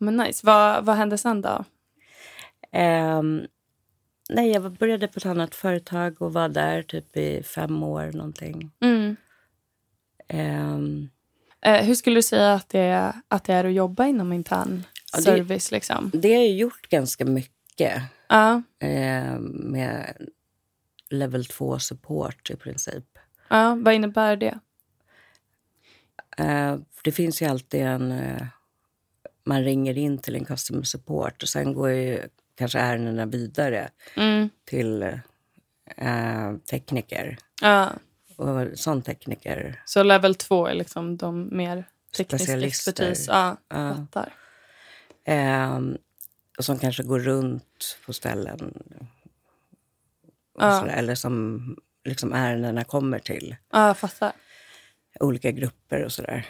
Men 0.01 0.17
nice. 0.17 0.41
Vad, 0.47 0.85
vad 0.85 0.97
hände 0.97 1.19
sen 1.19 1.43
då? 1.43 1.65
Ehm, 2.73 3.47
nej, 4.31 4.51
jag 4.51 4.73
började 4.73 5.09
på 5.09 5.19
ett 5.19 5.27
annat 5.27 5.55
företag 5.55 6.23
och 6.23 6.33
var 6.33 6.49
där 6.49 6.83
typ 6.83 7.17
i 7.17 7.43
fem 7.43 7.83
år 7.83 8.13
någonting. 8.13 8.71
Mm. 8.81 9.17
Ehm, 10.29 11.09
Eh, 11.63 11.85
hur 11.85 11.95
skulle 11.95 12.17
du 12.19 12.23
säga 12.23 12.53
att 12.53 12.69
det, 12.69 12.79
är, 12.81 13.13
att 13.29 13.45
det 13.45 13.53
är 13.55 13.65
att 13.65 13.73
jobba 13.73 14.07
inom 14.07 14.33
intern 14.33 14.83
Ja, 15.13 15.17
det- 15.19 15.23
service? 15.25 15.71
Liksom? 15.71 16.11
det 16.15 16.29
har 16.35 16.43
jag 16.43 16.49
gjort 16.53 16.89
ganska 16.89 17.25
mycket 17.25 18.03
Ja, 18.29 18.63
eh, 18.79 19.39
med 19.41 20.17
level 21.11 21.45
2 21.45 21.79
support 21.79 22.51
i 22.51 22.57
princip. 22.57 23.05
ja, 23.49 23.79
vad 23.81 23.95
innebär 23.95 24.37
det? 24.37 24.59
Eh, 26.37 26.77
det 27.05 27.13
finns 27.13 27.43
ju 27.43 27.47
alltid 27.47 27.81
en... 27.83 28.13
Man 29.45 29.65
ringer 29.65 29.99
in 29.99 30.19
till 30.19 30.35
en 30.37 30.45
customer 30.45 30.83
support 30.83 31.43
och 31.43 31.49
sen 31.49 31.75
går 31.75 31.91
ju 31.91 32.23
kanske 32.55 32.79
ärendena 32.79 33.27
vidare 33.27 33.91
Mm. 34.17 34.51
till 34.65 35.03
eh, 35.97 36.57
tekniker. 36.71 37.39
Ja, 37.63 37.93
Och 38.37 38.67
sån 38.79 39.03
tekniker. 39.03 39.83
så 39.87 40.03
level 40.03 40.35
två 40.35 40.67
är 40.67 40.75
liksom 40.75 41.17
de 41.17 41.57
mer 41.57 41.85
teknisk 42.17 42.45
Specialister. 42.45 42.91
expertis? 42.91 43.27
Ja, 43.29 43.57
Ja. 43.69 44.07
Eh, 45.25 45.81
och 46.59 46.65
som 46.65 46.79
kanske 46.79 47.03
går 47.03 47.19
runt 47.19 47.99
på 48.07 48.13
ställen. 48.13 48.83
Ja. 50.59 50.81
sådär, 50.81 50.93
eller 50.93 51.15
som 51.15 51.77
liksom 52.05 52.33
ärendena 52.33 52.85
kommer 52.85 53.19
till. 53.19 53.57
Ja, 53.73 53.87
jag 53.87 53.99
fattar. 53.99 54.33
Olika 55.21 55.51
grupper 55.51 56.05
och 56.05 56.13
sådär. 56.13 56.47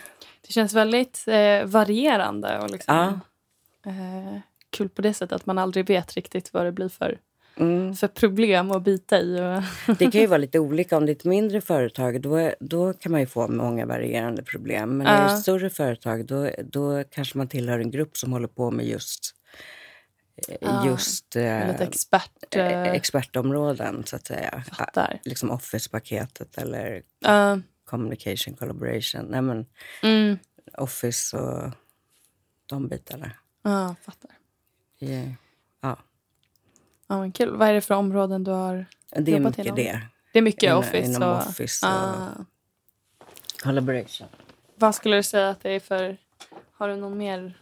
Det 0.46 0.52
känns 0.52 0.74
väldigt 0.74 1.24
eh, 1.26 1.64
varierande 1.64 2.58
och 2.58 2.70
liksom, 2.70 2.94
Ja. 2.96 3.90
eh, 3.90 4.38
kul 4.70 4.88
på 4.88 5.02
det 5.02 5.14
sättet 5.14 5.32
att 5.36 5.46
man 5.46 5.58
aldrig 5.58 5.86
vet 5.88 6.14
riktigt 6.14 6.52
vad 6.52 6.64
det 6.64 6.72
blir 6.72 6.88
för, 6.88 7.18
Mm. 7.56 7.94
för 7.94 8.08
problem 8.08 8.70
att 8.70 8.82
bita 8.82 9.20
i. 9.20 9.40
Och, 9.40 9.62
Det 9.98 10.10
kan 10.10 10.20
ju 10.20 10.26
vara 10.26 10.38
lite 10.38 10.58
olika. 10.58 10.96
Om 10.96 11.06
det 11.06 11.12
är 11.12 11.16
ett 11.16 11.24
mindre 11.24 11.60
företag 11.60 12.20
då, 12.22 12.52
då 12.60 12.92
kan 12.92 13.12
man 13.12 13.20
ju 13.20 13.26
få 13.26 13.48
många 13.48 13.86
varierande 13.86 14.42
problem. 14.42 14.96
Men 14.98 15.06
är 15.06 15.16
det 15.16 15.26
Ja. 15.26 15.34
ett 15.36 15.42
större 15.42 15.70
företag 15.70 16.26
då, 16.26 16.50
då 16.64 17.04
kanske 17.10 17.38
man 17.38 17.48
tillhör 17.48 17.78
en 17.78 17.90
grupp 17.90 18.16
som 18.16 18.32
håller 18.32 18.48
på 18.48 18.70
med 18.70 18.86
just, 18.86 19.34
eh, 20.48 20.56
Ja, 20.60 20.86
just 20.86 21.36
eh, 21.36 21.42
väldigt 21.42 21.80
expert. 21.80 22.30
eh, 22.56 22.66
Eh, 22.66 22.92
expertområden, 22.92 24.02
så 24.06 24.16
att 24.16 24.26
säga. 24.26 24.62
fattar. 24.78 25.18
Liksom 25.24 25.50
Office-paketet 25.50 26.58
eller 26.58 27.02
Ja, 27.20 27.58
communication 27.90 28.54
collaboration. 28.54 29.24
Nej, 29.24 29.42
men 29.42 29.66
mm, 30.02 30.38
Office 30.78 31.36
och 31.36 31.70
de 32.66 32.88
bitarna. 32.88 33.30
ja, 33.62 33.94
fattar. 34.02 34.30
Ja, 34.98 35.08
ja. 35.80 35.98
Ja, 37.06 37.20
men 37.20 37.32
kul. 37.32 37.56
Vad 37.56 37.68
är 37.68 37.72
det 37.72 37.80
för 37.80 37.94
områden 37.94 38.44
du 38.44 38.50
har 38.50 38.86
det 39.16 39.30
jobbat 39.30 39.58
inom? 39.58 39.76
det. 39.76 40.00
Det 40.32 40.38
är 40.38 40.42
mycket 40.42 40.62
Inom- 40.62 40.78
Office. 40.78 41.10
inom 41.10 41.22
och, 41.22 41.38
Office 41.38 41.86
och- 41.86 41.92
Ah. 41.92 42.44
Collaboration. 43.62 44.28
Vad 44.74 44.94
skulle 44.94 45.16
du 45.16 45.22
säga 45.22 45.48
att 45.50 45.60
det 45.60 45.70
är 45.70 45.80
för... 45.80 46.16
Har 46.72 46.88
du 46.88 46.96
någon 46.96 47.18
mer... 47.18 47.60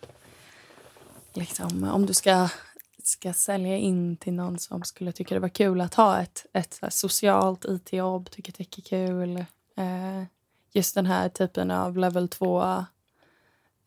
Liksom, 1.35 1.85
om 1.85 2.07
du 2.07 2.15
ska, 2.15 2.49
ska 3.03 3.33
sälja 3.33 3.77
in 3.77 4.17
till 4.17 4.33
någon 4.33 4.59
som 4.59 4.83
skulle 4.85 5.13
tycka 5.13 5.35
det 5.35 5.41
var 5.41 5.49
kul 5.49 5.81
att 5.81 5.95
ha 5.95 6.21
ett, 6.21 6.47
ett 6.53 6.81
socialt 6.89 7.65
IT-jobb, 7.65 8.31
tycker 8.31 8.53
tech 8.53 8.67
är 8.79 8.83
kul. 8.83 9.45
Eh, 9.79 10.23
just 10.73 10.95
den 10.95 11.07
här 11.07 11.29
typen 11.29 11.71
av 11.71 11.97
level 11.99 12.29
2 12.29 12.63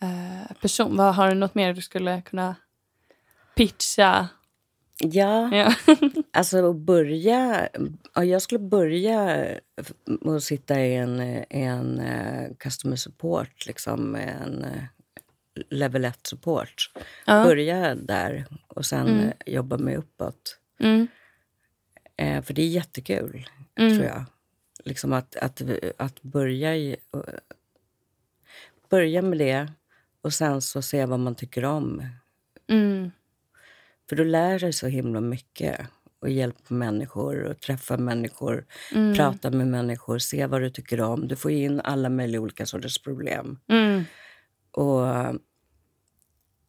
eh, 0.02 0.56
person. 0.62 0.98
Vad, 0.98 1.16
har 1.16 1.30
du 1.30 1.36
något 1.36 1.56
mer 1.56 1.74
du 1.74 1.82
skulle 1.82 2.22
kunna 2.22 2.56
pitcha? 3.56 4.28
Ja, 5.04 5.56
Ja. 5.56 5.74
alltså 6.34 6.70
att 6.70 6.76
börja... 6.76 7.70
Ja, 8.16 8.24
jag 8.24 8.42
skulle 8.42 8.60
börja 8.60 9.26
med 10.06 10.36
att 10.36 10.44
sitta 10.44 10.80
i 10.82 10.96
en, 10.96 11.20
en 11.50 12.00
eh, 12.00 12.50
customer 12.60 12.96
support, 12.96 13.66
liksom 13.66 14.16
en 14.16 14.66
level 15.70 16.06
1 16.06 16.28
support. 16.28 16.92
Ja. 17.26 17.44
Börja 17.44 17.96
där 17.96 18.46
och 18.68 18.86
sen 18.86 19.08
Mm. 19.08 19.32
jobba 19.46 19.78
mig 19.78 19.96
uppåt. 19.98 20.58
Mm. 20.80 21.08
För 22.18 22.54
det 22.54 22.62
är 22.62 22.68
jättekul, 22.68 23.50
Mm. 23.76 23.98
tror 23.98 24.06
jag. 24.08 24.26
Liksom 24.86 25.14
att, 25.14 25.36
att, 25.36 25.62
att 25.98 26.22
börja, 26.22 26.76
i, 26.76 26.96
börja 28.90 29.22
med 29.22 29.38
det 29.40 29.72
och 30.22 30.34
sen 30.34 30.62
så 30.62 30.82
se 30.82 31.06
vad 31.06 31.20
man 31.20 31.36
tycker 31.36 31.66
om. 31.66 32.06
Mm. 32.68 33.12
För 34.10 34.16
du 34.16 34.26
lär 34.26 34.60
dig 34.60 34.74
så 34.74 34.88
himla 34.88 35.22
mycket 35.22 35.88
och 36.20 36.30
hjälpa 36.30 36.74
människor 36.74 37.44
och 37.44 37.60
träffa 37.60 37.98
människor, 37.98 38.66
Mm. 38.92 39.16
prata 39.16 39.52
med 39.52 39.68
människor, 39.68 40.20
se 40.20 40.46
vad 40.46 40.62
du 40.62 40.70
tycker 40.70 41.02
om. 41.02 41.28
Du 41.28 41.36
får 41.36 41.52
in 41.52 41.82
alla 41.82 42.10
möjliga 42.10 42.42
olika 42.42 42.66
sorters 42.66 43.02
problem. 43.02 43.60
Mm. 43.68 44.04
Och 44.72 45.06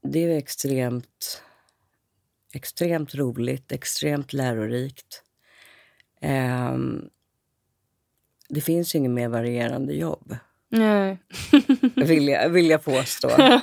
det 0.02 0.18
är 0.24 0.38
extremt, 0.38 1.42
extremt 2.54 3.14
roligt, 3.14 3.72
extremt 3.72 4.32
lärorikt. 4.32 5.22
Ehm, 6.20 7.08
det 8.54 8.60
finns 8.60 8.94
ju 8.94 8.98
inget 8.98 9.10
mer 9.10 9.28
varierande 9.28 9.92
jobb, 9.94 10.36
Nej. 10.70 11.18
vill 11.96 12.28
jag, 12.28 12.48
vill 12.48 12.70
jag 12.70 12.84
påstå. 12.84 13.28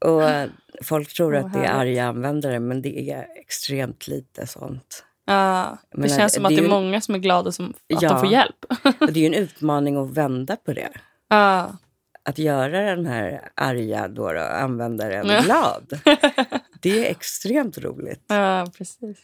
Och 0.00 0.22
eh, 0.22 0.48
folk 0.82 1.12
tror 1.14 1.34
Åh, 1.34 1.44
att 1.46 1.52
det 1.52 1.58
är 1.58 1.72
arga 1.72 2.04
användare, 2.06 2.60
men 2.60 2.82
det 2.82 3.10
är 3.10 3.26
extremt 3.40 4.08
lite 4.08 4.46
sånt. 4.46 5.04
Ja, 5.26 5.78
det 5.92 5.98
Men 5.98 6.08
känns 6.08 6.34
som 6.34 6.42
det 6.42 6.46
att 6.48 6.54
det 6.54 6.60
är 6.60 6.62
ju- 6.62 6.68
många 6.68 7.00
som 7.00 7.14
är 7.14 7.18
glada 7.18 7.52
som, 7.52 7.70
att 7.94 8.02
Ja. 8.02 8.08
de 8.08 8.20
får 8.20 8.28
hjälp. 8.28 8.56
Det 8.98 9.04
är 9.20 9.22
ju 9.22 9.26
en 9.26 9.34
utmaning 9.34 9.96
att 9.96 10.10
vända 10.10 10.56
på 10.56 10.72
det. 10.72 10.88
Ja. 11.28 11.76
Att 12.22 12.38
göra 12.38 12.82
den 12.96 13.06
här 13.06 13.48
arga 13.54 14.08
då 14.08 14.32
då, 14.32 14.40
användaren 14.40 15.26
Ja. 15.28 15.40
glad. 15.40 16.00
Det 16.80 17.06
är 17.06 17.10
extremt 17.10 17.78
roligt. 17.78 18.24
ja, 18.26 18.66
precis. 18.78 19.18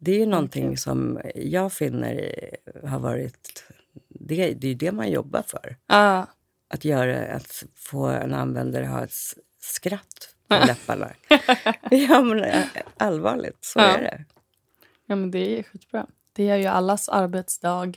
Det 0.00 0.12
är 0.12 0.18
ju 0.18 0.26
någonting 0.26 0.76
som 0.76 1.20
jag 1.34 1.72
finner 1.72 2.30
har 2.84 2.98
varit... 2.98 3.64
Det, 4.20 4.54
det 4.54 4.66
är 4.66 4.68
ju 4.68 4.74
det 4.74 4.92
man 4.92 5.10
jobbar 5.10 5.42
för. 5.46 5.76
Ja, 5.86 6.26
Att, 6.70 6.84
göra, 6.84 7.34
att 7.34 7.64
få 7.76 8.06
en 8.06 8.34
användare 8.34 8.84
att 8.84 8.90
ha 8.90 9.04
ett 9.04 9.12
skratt 9.60 10.34
på 10.48 10.54
läpparna. 10.66 11.10
ja, 11.90 12.20
men 12.22 12.44
eh, 12.44 12.64
allvarligt, 12.96 13.58
så 13.60 13.78
Ja. 13.78 13.84
är 13.96 14.00
det. 14.02 14.24
ja 15.06 15.16
men 15.16 15.30
det 15.30 15.58
är 15.58 15.62
skitbra. 15.62 16.06
Det 16.32 16.44
gör 16.44 16.56
ju 16.56 16.66
allas 16.66 17.08
arbetsdag 17.08 17.92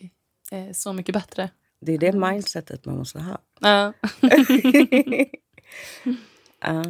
eh, 0.52 0.72
så 0.74 0.94
mycket 0.94 1.14
bättre. 1.14 1.50
Det 1.80 1.92
är 1.92 1.98
det 1.98 2.12
mindsetet 2.14 2.86
man 2.86 2.98
måste 2.98 3.20
ha. 3.20 3.38
Ja. 3.60 3.94
ja. 6.62 6.84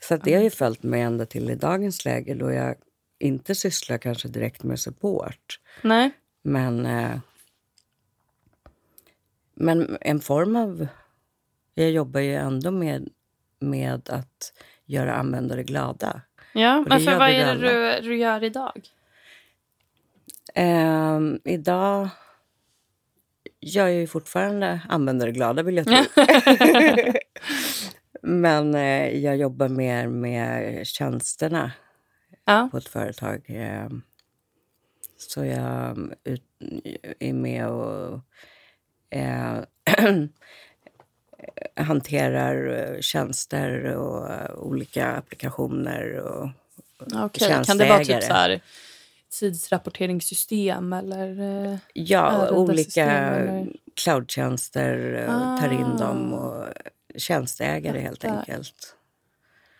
Så 0.00 0.14
att 0.14 0.24
det 0.24 0.34
har 0.34 0.42
ju 0.42 0.50
följt 0.50 0.82
mig 0.82 1.00
ända 1.00 1.26
till 1.26 1.50
i 1.50 1.54
dagens 1.54 2.04
läge 2.04 2.34
då 2.34 2.52
jag 2.52 2.74
inte 3.18 3.54
sysslar 3.54 3.98
kanske 3.98 4.28
direkt 4.28 4.62
med 4.62 4.80
support. 4.80 5.60
Nej. 5.82 6.10
Men, 6.42 6.86
eh, 6.86 7.18
men 9.62 9.98
en 10.00 10.20
form 10.20 10.56
av... 10.56 10.86
Jag 11.74 11.90
jobbar 11.90 12.20
ju 12.20 12.34
ändå 12.34 12.70
med, 12.70 13.08
med 13.60 14.08
att 14.10 14.52
göra 14.84 15.14
användare 15.14 15.62
glada. 15.62 16.20
Ja, 16.54 16.84
men 16.88 17.00
för 17.00 17.18
vad 17.18 17.30
är 17.30 17.54
det 17.54 17.60
du, 18.00 18.08
du 18.08 18.16
gör 18.16 18.44
idag? 18.44 18.80
Ehm, 20.54 21.40
idag 21.44 22.08
gör 23.60 23.86
jag 23.88 24.00
ju 24.00 24.06
fortfarande 24.06 24.80
användare 24.88 25.32
glada, 25.32 25.62
vill 25.62 25.76
jag 25.76 25.86
tro. 25.86 26.22
men 28.22 28.74
eh, 28.74 29.08
jag 29.18 29.36
jobbar 29.36 29.68
mer 29.68 30.08
med 30.08 30.86
tjänsterna 30.86 31.72
Ja. 32.44 32.68
på 32.70 32.76
ett 32.78 32.88
företag. 32.88 33.44
Eh, 33.48 33.88
Så 35.16 35.44
jag 35.44 35.98
ut, 36.24 36.44
är 37.18 37.32
med 37.32 37.68
och 37.68 38.20
eh, 39.12 39.58
hanterar 41.76 42.78
eh, 42.94 43.00
tjänster 43.00 43.84
och 43.96 44.30
eh, 44.30 44.50
olika 44.54 45.12
applikationer. 45.12 46.12
Och, 46.18 46.48
Okej, 47.14 47.62
kan 47.66 47.78
det 47.78 47.88
vara 47.88 48.04
typ 48.04 48.22
så 48.22 48.32
här 48.32 48.60
tidsrapporteringssystem 49.40 50.92
eller? 50.92 51.78
ja, 51.92 52.50
olika 52.50 53.04
eller? 53.04 53.66
cloudtjänster, 54.04 55.14
eh, 55.14 55.60
tar 55.60 55.72
in 55.72 55.84
Ah. 55.84 55.98
dem 55.98 56.32
och 56.32 56.64
tjänsteägare 57.16 58.00
helt 58.00 58.22
Fattar. 58.22 58.38
enkelt. 58.38 58.96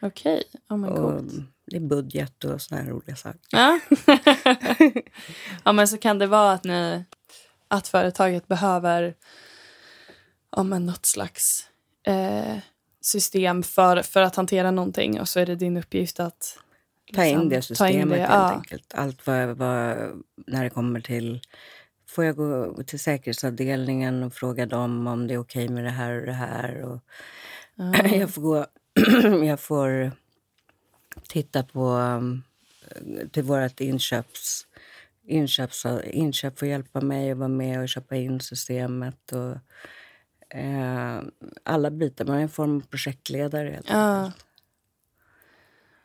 Okej, 0.00 0.42
Och 0.68 0.96
coolt. 0.96 1.32
det 1.66 1.76
är 1.76 1.80
budget 1.80 2.44
och 2.44 2.60
såna 2.62 2.80
här 2.80 2.88
roliga 2.90 3.16
saker. 3.16 3.40
Ja. 3.50 3.80
ja, 5.64 5.72
men 5.72 5.88
så 5.88 5.98
kan 5.98 6.18
det 6.18 6.26
vara 6.26 6.52
att 6.52 6.64
ni 6.64 7.04
att 7.72 7.88
företaget 7.88 8.48
behöver 8.48 9.14
ja, 10.56 10.62
men 10.62 10.86
något 10.86 11.06
slags 11.06 11.68
eh, 12.06 12.56
system 13.00 13.62
för, 13.62 14.02
för 14.02 14.22
att 14.22 14.36
hantera 14.36 14.70
någonting 14.70 15.20
och 15.20 15.28
så 15.28 15.40
är 15.40 15.46
det 15.46 15.54
din 15.54 15.76
uppgift 15.76 16.20
att 16.20 16.58
Ta 17.14 17.24
in 17.24 17.30
liksom, 17.30 17.48
det 17.48 17.62
systemet 17.62 17.94
in 17.94 18.08
det. 18.08 18.16
helt 18.16 18.30
Ja. 18.32 18.50
enkelt. 18.52 18.94
Allt 18.94 19.26
vad, 19.26 19.48
vad, 19.48 19.96
när 20.46 20.64
det 20.64 20.70
kommer 20.70 21.00
till 21.00 21.40
får 22.08 22.24
jag 22.24 22.36
gå 22.36 22.82
till 22.82 23.00
säkerhetsavdelningen 23.00 24.22
och 24.22 24.34
fråga 24.34 24.66
dem 24.66 25.06
om 25.06 25.26
det 25.26 25.34
är 25.34 25.38
okej 25.38 25.68
med 25.68 25.84
det 25.84 25.90
här 25.90 26.20
och 26.20 26.26
det 26.26 26.32
här. 26.32 26.82
Och 26.82 27.00
Ja. 27.74 28.06
jag, 28.16 28.30
får 28.30 28.42
gå, 28.42 28.66
jag 29.46 29.60
får 29.60 30.12
titta 31.28 31.62
på 31.62 31.88
um, 31.90 32.42
till 33.32 33.42
vårt 33.42 33.80
inköps, 33.80 34.66
inköps, 35.26 35.86
inköp 36.04 36.58
får 36.58 36.68
hjälpa 36.68 37.00
mig 37.00 37.30
att 37.30 37.38
vara 37.38 37.48
med 37.48 37.80
och 37.80 37.88
köpa 37.88 38.16
in 38.16 38.40
systemet. 38.40 39.32
Och, 39.32 39.56
eh, 40.58 41.20
alla 41.62 41.90
bitar. 41.90 42.24
Man 42.24 42.36
är 42.38 42.42
en 42.42 42.48
form 42.48 42.76
av 42.76 42.80
projektledare. 42.80 43.68
Helt 43.70 43.90
Ja. 43.90 44.32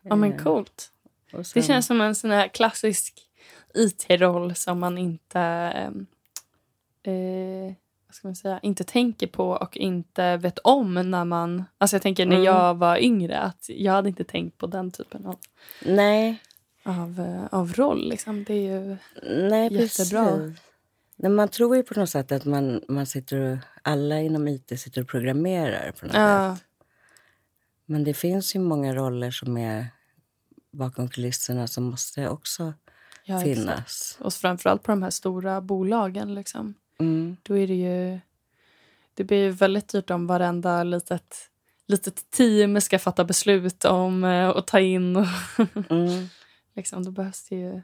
ja, 0.01 0.15
men 0.15 0.33
Eh, 0.33 0.43
coolt. 0.43 0.91
och 1.33 1.37
Det 1.39 1.43
sen- 1.43 1.63
känns 1.63 1.85
som 1.85 2.01
en 2.01 2.15
sån 2.15 2.31
här 2.31 2.47
klassisk 2.47 3.23
IT-roll 3.73 4.55
som 4.55 4.79
man 4.79 4.97
inte 4.97 5.39
ehm, 5.39 6.05
eh, 7.03 7.73
vad 8.07 8.15
ska 8.15 8.27
man 8.27 8.35
säga, 8.35 8.59
inte 8.63 8.83
tänker 8.83 9.27
på 9.27 9.49
och 9.49 9.77
inte 9.77 10.37
vet 10.37 10.59
om 10.59 10.93
när 11.11 11.25
man... 11.25 11.63
Alltså 11.77 11.95
jag 11.95 12.01
tänker 12.01 12.25
när 12.25 12.35
Mm. 12.35 12.45
jag 12.45 12.75
var 12.77 12.97
yngre 12.97 13.39
att 13.39 13.65
jag 13.69 13.93
hade 13.93 14.09
inte 14.09 14.23
tänkt 14.23 14.57
på 14.57 14.67
den 14.67 14.91
typen 14.91 15.25
av, 15.25 15.35
Nej, 15.85 16.41
av, 16.87 17.19
eh, 17.19 17.59
av 17.59 17.73
roll. 17.73 18.09
Liksom. 18.09 18.43
Det 18.43 18.53
är 18.53 18.79
ju... 18.81 18.97
nej 19.49 19.73
Jättebra. 19.73 20.25
precis. 20.37 20.61
Nej, 21.15 21.31
man 21.31 21.47
tror 21.49 21.75
ju 21.75 21.83
på 21.83 21.99
något 21.99 22.09
sätt 22.09 22.31
att 22.31 22.45
man, 22.45 22.81
man 22.87 23.05
sitter 23.05 23.39
och, 23.51 23.57
alla 23.81 24.19
inom 24.21 24.47
IT 24.47 24.79
sitter 24.79 25.01
och 25.01 25.07
programmerar. 25.07 25.91
på 25.91 26.05
något 26.05 26.15
Ja, 26.15 26.55
sätt. 26.55 26.63
Men 27.85 28.03
det 28.03 28.13
finns 28.13 28.55
ju 28.55 28.59
många 28.59 28.95
roller 28.95 29.31
som 29.31 29.57
är 29.57 29.87
bakom 30.71 31.09
kulisserna 31.09 31.67
som 31.67 31.83
måste 31.83 32.29
också 32.29 32.73
ja, 33.23 33.35
exakt. 33.35 33.57
finnas. 33.57 34.17
Och 34.21 34.33
framförallt 34.33 34.83
på 34.83 34.91
de 34.91 35.03
här 35.03 35.09
stora 35.09 35.61
bolagen. 35.61 36.33
Liksom. 36.35 36.73
Mm. 36.99 37.37
Då 37.43 37.57
är 37.57 37.67
det 37.67 37.75
ju... 37.75 38.19
Det 39.13 39.23
blir 39.23 39.37
ju 39.43 39.49
väldigt 39.49 39.87
dyrt 39.89 40.09
om 40.09 40.27
varenda 40.27 40.83
litet, 40.83 41.35
litet 41.87 42.31
team 42.31 42.81
ska 42.81 42.99
fatta 42.99 43.23
beslut 43.23 43.85
om 43.85 44.23
eh, 44.23 44.49
att 44.49 44.67
ta 44.67 44.79
in. 44.79 45.15
Och 45.15 45.25
Mm. 45.89 46.27
Liksom, 46.77 47.03
då 47.03 47.11
behövs 47.11 47.43
det 47.49 47.55
ju 47.55 47.75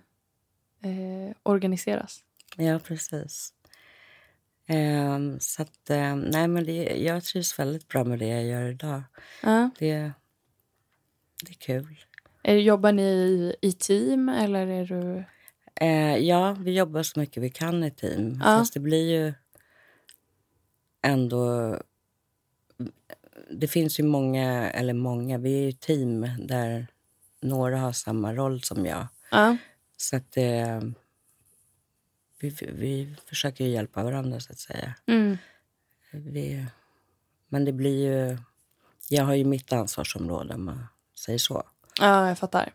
eh, 0.81 1.35
organiseras. 1.43 2.23
Ja, 2.57 2.79
precis. 2.79 3.53
Ehm, 4.67 5.39
så 5.39 5.61
att, 5.61 5.89
eh, 5.89 6.15
nej, 6.15 6.47
men 6.47 6.65
det, 6.65 6.83
jag 6.83 7.23
trivs 7.23 7.59
väldigt 7.59 7.87
bra 7.87 8.03
med 8.03 8.19
det 8.19 8.27
jag 8.27 8.45
gör 8.45 8.69
idag. 8.69 9.01
Ja. 9.43 9.69
Det, 9.79 10.11
det 11.43 11.49
är 11.49 11.59
kul. 11.59 12.05
Eh, 12.43 12.55
Jobbar 12.55 12.91
ni 12.91 13.03
i, 13.03 13.55
i 13.61 13.71
team 13.71 14.29
eller 14.29 14.67
är 14.67 14.85
du... 14.85 15.23
Eh, 15.75 16.17
ja, 16.17 16.57
vi 16.59 16.77
jobbar 16.77 17.03
så 17.03 17.19
mycket 17.19 17.43
vi 17.43 17.49
kan 17.49 17.83
i 17.83 17.91
team. 17.91 18.33
Ja. 18.39 18.45
Fast 18.45 18.73
det 18.73 18.79
blir 18.79 19.11
ju 19.11 19.33
ändå... 21.01 21.77
Det 23.51 23.67
finns 23.67 23.99
ju 23.99 24.03
många, 24.03 24.69
eller 24.71 24.93
många, 24.93 25.37
vi 25.37 25.59
är 25.59 25.65
ju 25.65 25.71
team 25.71 26.27
där 26.39 26.87
några 27.43 27.77
har 27.77 27.91
samma 27.91 28.33
roll 28.33 28.61
som 28.61 28.85
jag. 28.85 29.07
Ja. 29.31 29.57
Så 29.97 30.15
att 30.15 30.37
eh, 30.37 30.79
vi, 32.39 32.55
vi 32.59 33.15
försöker 33.25 33.63
ju 33.63 33.69
hjälpa 33.69 34.03
varandra, 34.03 34.39
så 34.39 34.51
att 34.51 34.59
säga. 34.59 34.93
Mm. 35.07 35.37
Vi, 36.11 36.65
men 37.47 37.65
det 37.65 37.71
blir 37.71 38.11
ju... 38.11 38.37
Jag 39.09 39.23
har 39.23 39.33
ju 39.33 39.45
mitt 39.45 39.73
ansvarsområde, 39.73 40.53
om 40.53 40.65
man 40.65 40.87
säger 41.25 41.39
så. 41.39 41.63
ja, 41.99 42.27
jag 42.27 42.37
fattar. 42.37 42.73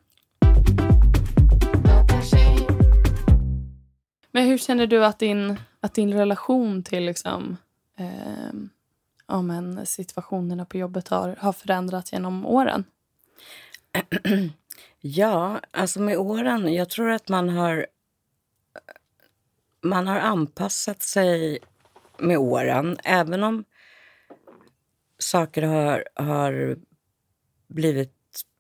Men 4.33 4.47
hur 4.47 4.59
känner 4.59 4.87
du 4.87 5.05
att 5.05 5.19
din, 5.19 5.57
att 5.81 5.95
din 5.95 6.13
relation 6.13 6.83
till 6.83 7.05
liksom, 7.05 7.57
eh, 7.97 8.53
ja, 9.27 9.43
men 9.43 9.87
situationerna 9.87 10.65
på 10.65 10.77
jobbet 10.77 11.09
har, 11.09 11.37
har 11.39 11.53
förändrats 11.53 12.13
genom 12.13 12.47
åren? 12.47 12.85
Ja, 15.01 15.61
alltså 15.71 16.01
med 16.01 16.19
åren... 16.19 16.75
Jag 16.75 16.91
tror 16.91 17.11
att 17.11 17.29
man 17.29 17.49
har... 17.49 17.87
Man 19.81 20.07
har 20.07 20.19
anpassat 20.19 21.03
sig 21.03 21.59
med 22.19 22.39
åren. 22.39 22.99
Även 23.05 23.45
om 23.45 23.65
saker 25.19 25.63
har, 25.63 26.05
har 26.15 26.77
blivit 27.67 28.15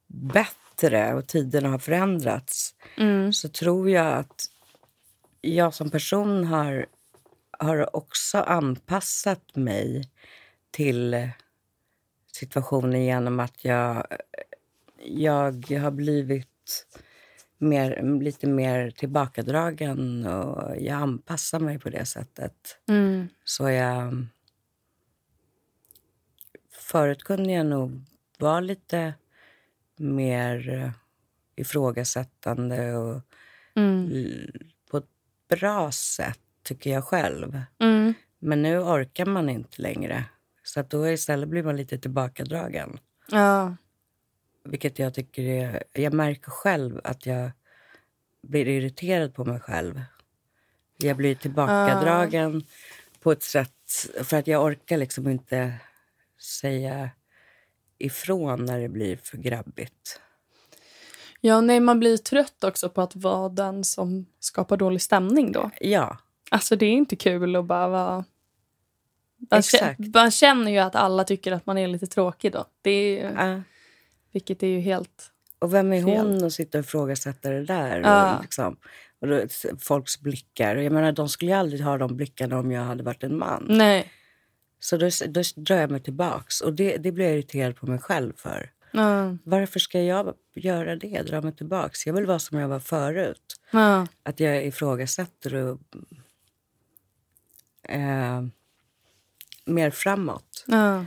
bättre 0.07 1.14
och 1.14 1.27
tiderna 1.27 1.68
har 1.68 1.79
förändrats 1.79 2.74
Mm. 2.96 3.33
så 3.33 3.48
tror 3.48 3.90
jag 3.90 4.07
att 4.07 4.44
jag 5.40 5.74
som 5.74 5.90
person 5.90 6.44
har, 6.44 6.87
har 7.59 7.96
också 7.96 8.38
anpassat 8.38 9.57
mig 9.57 10.11
till 10.70 11.31
situationen 12.33 13.05
genom 13.05 13.40
att 13.40 13.64
jag, 13.64 14.07
jag 15.05 15.71
har 15.71 15.91
blivit 15.91 16.87
mer, 17.59 18.21
lite 18.21 18.47
mer 18.47 18.91
tillbakadragen 18.91 20.27
och 20.27 20.77
jag 20.77 20.95
anpassar 20.95 21.61
mig 21.61 21.79
på 21.79 21.91
det 21.91 22.05
sättet. 22.05 22.79
Mm. 22.89 23.29
Så 23.45 23.69
jag... 23.71 24.27
Förut 26.73 27.25
kunde 27.25 27.53
jag 27.53 27.67
nog 27.67 28.05
vara 28.39 28.61
lite 28.61 29.15
mer 29.97 30.93
ifrågasättande 31.57 32.97
och 32.97 33.23
Mm. 33.79 34.11
på 34.91 34.97
ett 34.97 35.09
bra 35.49 35.93
sätt, 35.93 36.41
tycker 36.63 36.91
jag 36.91 37.05
själv. 37.05 37.63
Mm. 37.81 38.15
Men 38.39 38.63
nu 38.63 38.79
orkar 38.79 39.27
man 39.27 39.49
inte 39.49 39.83
längre. 39.83 40.25
Så 40.63 40.81
att 40.81 40.91
då 40.91 41.09
istället 41.09 41.49
blir 41.49 41.63
man 41.63 41.77
lite 41.77 41.99
tillbakadragen. 41.99 42.99
Ja. 43.31 43.77
Vilket 44.64 44.99
jag 44.99 45.14
tycker 45.14 45.42
är... 45.42 45.83
Jag 45.92 46.12
märker 46.12 46.51
själv 46.51 47.01
att 47.05 47.27
jag 47.27 47.51
blir 48.42 48.68
irriterad 48.68 49.35
på 49.35 49.44
mig 49.44 49.61
själv. 49.61 50.03
Jag 50.97 51.16
blir 51.16 51.35
tillbakadragen 51.35 52.64
på 53.21 53.33
ett 53.33 53.42
sätt... 53.42 53.73
För 54.25 54.37
att 54.37 54.47
jag 54.47 54.64
orkar 54.64 54.97
liksom 54.97 55.29
inte 55.29 55.75
säga 56.61 57.11
ifrån 57.99 58.64
när 58.64 58.81
det 58.81 58.88
blir 58.88 59.16
för 59.16 59.37
grabbigt. 59.38 60.21
ja, 61.40 61.61
nej, 61.61 61.81
man 61.81 62.01
blir 62.01 62.16
trött 62.16 62.64
också 62.64 62.90
på 62.90 63.01
att 63.03 63.16
vara 63.16 63.49
den 63.49 63.85
som 63.85 64.27
skapar 64.40 64.77
dålig 64.77 65.03
stämning 65.03 65.53
då. 65.53 65.71
Ja, 65.81 66.18
Alltså 66.51 66.77
det 66.77 66.87
är 66.87 66.92
inte 66.92 67.16
kul 67.16 67.57
att 67.57 67.64
bara 67.64 67.88
vara... 67.88 68.25
Man, 69.51 69.59
Exakt. 69.59 70.01
man 70.14 70.31
känner 70.31 70.71
ju 70.71 70.79
att 70.79 70.94
alla 70.94 71.25
tycker 71.25 71.53
att 71.53 71.66
man 71.66 71.79
är 71.79 71.88
lite 71.88 72.07
tråkig 72.07 72.53
då. 72.53 72.64
Det 72.83 72.90
är, 72.90 73.11
ju- 73.11 73.35
ja. 73.37 73.62
Vilket 74.33 74.62
är 74.62 74.67
ju 74.67 74.81
helt... 74.81 75.33
Och 75.59 75.75
vem 75.75 75.93
är 75.93 76.05
Fel. 76.05 76.17
hon 76.17 76.45
att 76.45 76.53
sitta 76.53 76.79
och 76.79 76.85
ifrågasätta 76.85 77.51
det 77.51 77.64
där? 77.64 78.01
Ja. 78.01 78.37
Och, 78.37 78.43
liksom, 78.43 78.77
och 79.21 79.29
då, 79.29 79.43
folks 79.81 80.21
blickar. 80.21 80.77
Jag 80.77 80.93
menar, 80.93 81.12
de 81.12 81.29
skulle 81.29 81.51
ju 81.51 81.57
aldrig 81.57 81.81
ha 81.81 81.99
de 81.99 82.17
blickarna 82.17 82.59
om 82.59 82.73
jag 82.73 82.83
hade 82.83 83.03
varit 83.03 83.23
en 83.23 83.38
man. 83.38 83.67
Nej. 83.69 84.12
Så 84.81 84.97
då, 84.97 85.11
då 85.29 85.43
drar 85.57 85.77
jag 85.77 85.91
mig 85.91 86.01
tillbaks. 86.01 86.61
Och 86.61 86.73
det, 86.73 86.97
det 86.97 87.12
blir 87.12 87.25
jag 87.25 87.35
irriterad 87.35 87.77
på 87.77 87.87
mig 87.87 87.99
själv 87.99 88.33
för. 88.37 88.71
Ja. 88.91 89.37
Varför 89.45 89.81
ska 89.81 90.03
jag 90.03 90.35
göra 90.55 90.97
det? 90.97 91.23
Dra 91.23 91.41
mig 91.41 91.53
tillbaks? 91.53 92.07
Jag 92.07 92.14
vill 92.14 92.27
vara 92.27 92.38
som 92.38 92.59
jag 92.59 92.69
var 92.69 92.81
förut. 92.81 93.61
Ja. 93.71 94.07
Att 94.23 94.41
jag 94.41 94.64
ifrågasätter 94.67 95.55
och... 95.55 95.81
Eh, 97.83 98.43
mer 99.64 99.91
framåt. 99.91 100.64
Ja. 100.67 101.05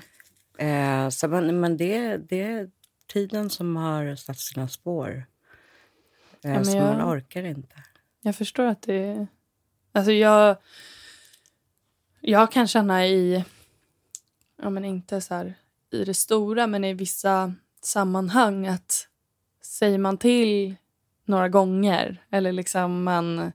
Eh, 0.58 1.10
så 1.10 1.28
men, 1.28 1.60
men 1.60 1.78
det, 1.78 2.18
det 2.18 2.70
tiden 3.14 3.50
som 3.50 3.76
har 3.76 4.16
satt 4.16 4.40
sina 4.40 4.68
spår. 4.68 5.26
Eh, 6.44 6.52
men 6.52 6.66
så 6.66 6.78
jag- 6.78 6.98
man 6.98 7.18
orkar 7.18 7.44
inte. 7.44 7.76
Jag 8.22 8.36
förstår 8.36 8.66
att 8.66 8.82
det. 8.82 9.28
Alltså 9.92 10.12
jag... 10.12 10.58
Jag 12.22 12.52
kan 12.52 12.68
känna 12.68 13.08
i... 13.08 13.46
Ja, 14.62 14.70
men 14.70 14.86
inte 14.86 15.22
så 15.22 15.34
här 15.34 15.54
i 15.92 16.04
det 16.06 16.14
stora, 16.14 16.68
men 16.68 16.84
i 16.84 16.94
vissa 16.94 17.54
sammanhang 17.82 18.68
att 18.68 19.08
säger 19.62 19.98
man 19.98 20.18
till 20.18 20.76
några 21.26 21.50
gånger 21.50 22.18
eller 22.30 22.52
liksom 22.52 23.04
man, 23.04 23.52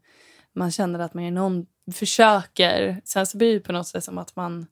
man 0.53 0.71
känner 0.71 0.99
att 0.99 1.14
man 1.14 1.25
är 1.25 1.31
någon 1.31 1.66
försöker. 1.92 3.01
Sen 3.05 3.27
så 3.27 3.38
blir 3.38 3.55
det 3.55 3.61
på 3.61 3.73
något 3.73 3.87
sätt 3.88 4.05
som 4.05 4.19
att 4.19 4.37
man 4.37 4.66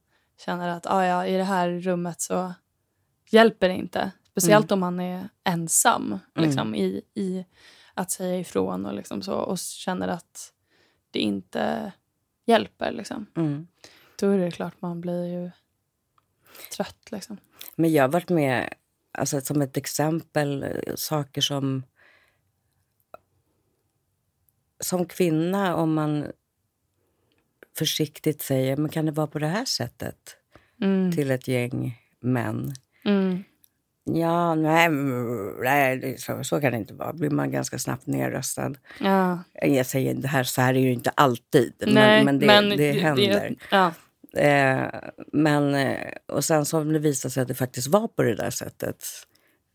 känner 0.45 0.69
att 0.69 0.87
ah, 0.87 1.05
ja, 1.05 1.27
i 1.27 1.37
det 1.37 1.45
här 1.45 1.71
rummet 1.71 2.21
så 2.21 2.55
hjälper 3.31 3.69
det 3.69 3.75
inte. 3.75 4.11
Speciellt 4.35 4.73
om 4.73 4.81
man 4.81 5.01
är 5.01 5.29
ensam 5.45 6.19
liksom, 6.35 6.75
i, 6.75 7.03
i 7.15 7.45
att 7.95 8.11
säga 8.11 8.39
ifrån 8.39 8.87
och, 8.87 8.95
liksom 8.95 9.23
så, 9.23 9.35
och 9.35 9.59
känner 9.59 10.09
att 10.09 10.53
det 11.11 11.19
inte 11.19 11.93
hjälper. 12.47 12.93
Liksom. 12.93 13.27
Mm. 13.37 13.67
Då 14.21 14.31
är 14.31 14.39
det 14.39 14.51
klart 14.51 14.75
man 14.81 15.01
blir 15.01 15.25
ju 15.25 15.51
trött. 16.77 17.13
Liksom. 17.13 17.37
Men 17.77 17.93
jag 17.93 18.03
har 18.03 18.09
varit 18.09 18.29
med, 18.29 18.75
alltså 19.13 19.41
som 19.41 19.63
ett 19.63 19.77
exempel, 19.77 20.67
saker 20.95 21.41
som... 21.41 21.83
Som 24.81 25.07
kvinna, 25.07 25.77
om 25.77 25.95
man 25.95 26.27
försiktigt 27.77 28.43
säger 28.43 28.77
men 28.77 28.89
kan 28.91 29.07
det 29.07 29.13
vara 29.13 29.27
på 29.27 29.39
det 29.39 29.47
här 29.47 29.65
sättet 29.65 30.37
Mm. 30.81 31.13
till 31.13 31.31
ett 31.31 31.49
gäng 31.49 31.99
män. 32.21 32.75
Mm. 33.05 33.45
Ja, 34.05 34.55
nej, 34.55 34.87
mm, 34.87 35.55
nej 35.63 35.97
det- 35.99 36.21
så, 36.21 36.45
så 36.45 36.61
kan 36.61 36.73
det 36.73 36.79
inte 36.79 36.95
vara. 36.95 37.13
blir 37.13 37.31
man 37.31 37.51
ganska 37.51 37.79
snabbt 37.79 38.07
nedröstad. 38.07 38.73
Ja. 39.01 39.39
Jag 39.63 39.87
säger 39.87 40.15
det 40.15 40.29
här, 40.29 40.45
så 40.45 40.61
här 40.61 40.69
är 40.71 40.75
det 40.75 40.81
ju 40.81 40.93
inte 40.93 41.11
alltid, 41.11 41.73
Nej, 41.87 42.25
men, 42.25 42.37
men 42.39 42.69
det, 42.69 42.77
det 42.77 42.93
händer. 42.93 43.55
ja. 43.71 43.93
Eh, 44.41 44.83
men, 45.33 45.75
eh, 45.75 46.09
och 46.33 46.45
sen 46.45 46.65
så 46.65 46.79
om 46.81 46.93
det 46.93 46.99
visar 46.99 47.29
sig 47.29 47.41
att 47.43 47.49
det 47.49 47.55
faktiskt 47.55 47.87
var 47.89 48.09
på 48.09 48.23
det 48.23 48.35
där 48.35 48.51
sättet, 48.51 49.05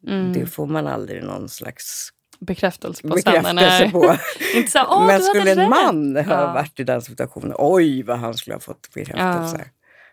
Mm. 0.07 0.33
det 0.33 0.45
får 0.45 0.65
man 0.67 0.87
aldrig 0.87 1.23
någon 1.23 1.49
slags 1.49 2.09
Bekräftelse 2.39 3.01
på 3.01 3.07
bekräftelse 3.15 3.89
på. 3.91 4.15
Inte 4.55 4.71
så, 4.71 4.85
Åh, 4.89 5.07
men 5.07 5.21
skulle 5.21 5.51
en 5.51 5.57
rätt. 5.57 5.69
man 5.69 6.15
ha 6.15 6.23
Ja. 6.41 6.53
varit 6.53 6.79
i 6.79 6.83
den 6.83 7.01
situationen, 7.01 7.53
oj 7.57 8.03
vad 8.03 8.19
han 8.19 8.33
skulle 8.33 8.55
ha 8.55 8.59
fått 8.59 8.93
bekräftelse. 8.93 9.57
Ja. 9.59 9.65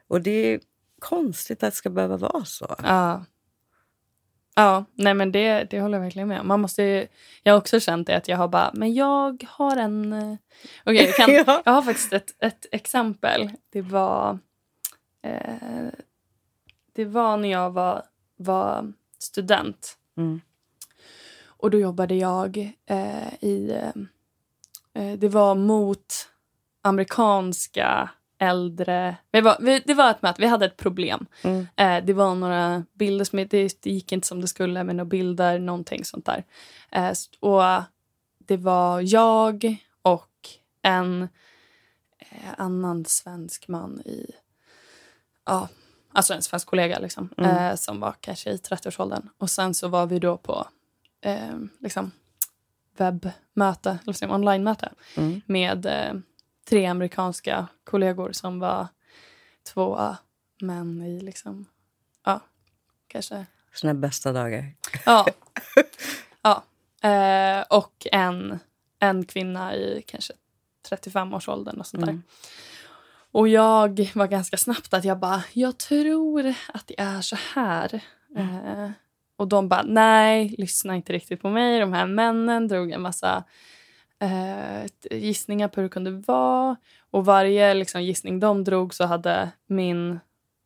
Och 0.08 0.20
det 0.20 0.30
är 0.54 0.60
konstigt 1.00 1.62
att 1.62 1.70
det 1.72 1.76
ska 1.76 1.90
behöva 1.90 2.16
vara 2.16 2.44
så. 2.44 2.76
Ja. 2.82 3.24
Ja, 4.58 4.84
nej 4.94 5.14
men 5.14 5.32
det, 5.32 5.64
det 5.70 5.80
håller 5.80 5.98
jag 5.98 6.02
verkligen 6.04 6.28
med 6.28 6.40
om. 6.40 6.48
Man 6.48 6.60
måste 6.60 6.82
ju, 6.82 7.06
Jag 7.42 7.52
har 7.52 7.58
också 7.58 7.80
känt 7.80 8.06
det 8.06 8.16
att 8.16 8.28
jag 8.28 8.36
har 8.36 8.48
bara, 8.48 8.70
men 8.74 8.94
jag 8.94 9.44
har 9.48 9.76
en... 9.76 10.12
eh, 10.12 10.36
Okej, 10.84 11.04
jag, 11.06 11.14
kan- 11.14 11.30
Ja. 11.46 11.62
jag 11.64 11.72
har 11.72 11.82
faktiskt 11.82 12.12
ett, 12.12 12.34
ett 12.38 12.66
exempel. 12.72 13.50
Det 13.72 13.82
var... 13.82 14.38
Eh, 15.22 15.88
det 16.92 17.04
var 17.04 17.36
när 17.36 17.48
jag 17.48 17.70
var, 17.70 18.02
var 18.36 18.92
student. 19.18 19.98
Mm. 20.16 20.40
Och 21.46 21.70
då 21.70 21.78
jobbade 21.78 22.14
jag 22.14 22.72
eh, 22.86 23.34
i... 23.44 23.70
Eh, 24.94 25.12
det 25.18 25.28
var 25.28 25.54
mot 25.54 26.14
amerikanska 26.82 28.10
äldre... 28.38 29.16
Vi 29.32 29.40
var, 29.40 29.56
vi, 29.60 29.82
det 29.86 29.94
var 29.94 30.10
ett 30.10 30.22
möte, 30.22 30.42
vi 30.42 30.48
hade 30.48 30.66
ett 30.66 30.76
problem. 30.76 31.26
Mm. 31.42 31.66
Eh, 31.76 32.04
det 32.04 32.12
var 32.12 32.34
några 32.34 32.84
bilder 32.92 33.24
som 33.24 33.36
det, 33.36 33.82
det 33.82 33.90
gick 33.90 34.12
inte 34.12 34.26
som 34.26 34.40
det 34.40 34.48
skulle 34.48 34.84
med 34.84 34.96
några 34.96 35.08
bilder, 35.08 35.58
någonting 35.58 36.04
sånt 36.04 36.26
där. 36.26 36.44
Eh, 36.92 37.12
och 37.40 37.62
det 38.38 38.56
var 38.56 39.00
jag 39.14 39.76
och 40.02 40.30
en 40.82 41.22
eh, 42.18 42.54
annan 42.58 43.04
svensk 43.04 43.68
man 43.68 44.00
i... 44.00 44.30
Ja, 45.46 45.68
alltså 46.12 46.34
en 46.34 46.42
svensk 46.42 46.66
kollega 46.68 46.98
liksom, 46.98 47.28
Mm. 47.38 47.56
eh, 47.56 47.74
som 47.74 48.00
var 48.00 48.14
kanske 48.20 48.50
i 48.50 48.56
30-årsåldern. 48.56 49.28
Och 49.38 49.50
sen 49.50 49.74
så 49.74 49.88
var 49.88 50.06
vi 50.06 50.18
då 50.18 50.36
på 50.36 50.66
eh, 51.20 51.56
liksom 51.80 52.10
webbmöte, 52.96 53.98
eller 54.06 54.26
man, 54.26 54.34
online-möte 54.40 54.92
Mm. 55.16 55.40
med 55.46 55.86
eh, 55.86 56.14
tre 56.68 56.86
amerikanska 56.86 57.68
kollegor 57.84 58.32
som 58.32 58.60
var 58.60 58.86
två 59.72 60.16
män 60.60 61.02
i 61.02 61.20
liksom, 61.20 61.66
ja, 62.24 62.40
kanske, 63.08 63.46
Sina 63.74 63.94
bästa 63.94 64.32
dagar. 64.32 64.74
ja. 65.06 65.26
ja. 66.42 66.64
Eh, 67.08 67.64
och 67.70 68.06
en, 68.12 68.58
en 68.98 69.24
kvinna 69.24 69.74
i 69.74 70.04
kanske 70.06 70.32
35-årsåldern 70.90 71.80
och 71.80 71.86
sånt 71.86 72.04
där. 72.04 72.10
Mm. 72.10 72.22
Och 73.30 73.48
jag 73.48 74.10
var 74.14 74.26
ganska 74.26 74.56
snabbt 74.56 74.94
att 74.94 75.04
jag 75.04 75.18
bara, 75.18 75.42
jag 75.52 75.78
tror 75.78 76.54
att 76.68 76.86
det 76.86 77.00
är 77.00 77.20
så 77.20 77.36
här. 77.54 78.00
Eh, 78.36 78.90
och 79.36 79.48
de 79.48 79.68
bara, 79.68 79.82
nej, 79.82 80.54
lyssna 80.58 80.96
inte 80.96 81.12
riktigt 81.12 81.42
på 81.42 81.50
mig. 81.50 81.80
De 81.80 81.92
här 81.92 82.06
männen 82.06 82.68
drog 82.68 82.90
en 82.90 83.02
massa 83.02 83.44
eh, 84.22 85.18
gissningar 85.18 85.68
på 85.68 85.80
hur 85.80 85.88
det 85.88 85.92
kunde 85.92 86.10
vara. 86.10 86.76
Och 87.10 87.24
varje 87.24 87.74
liksom, 87.74 88.02
gissning 88.02 88.40
de 88.40 88.64
drog 88.64 88.94
så 88.94 89.04
hade 89.04 89.50
min 89.66 90.20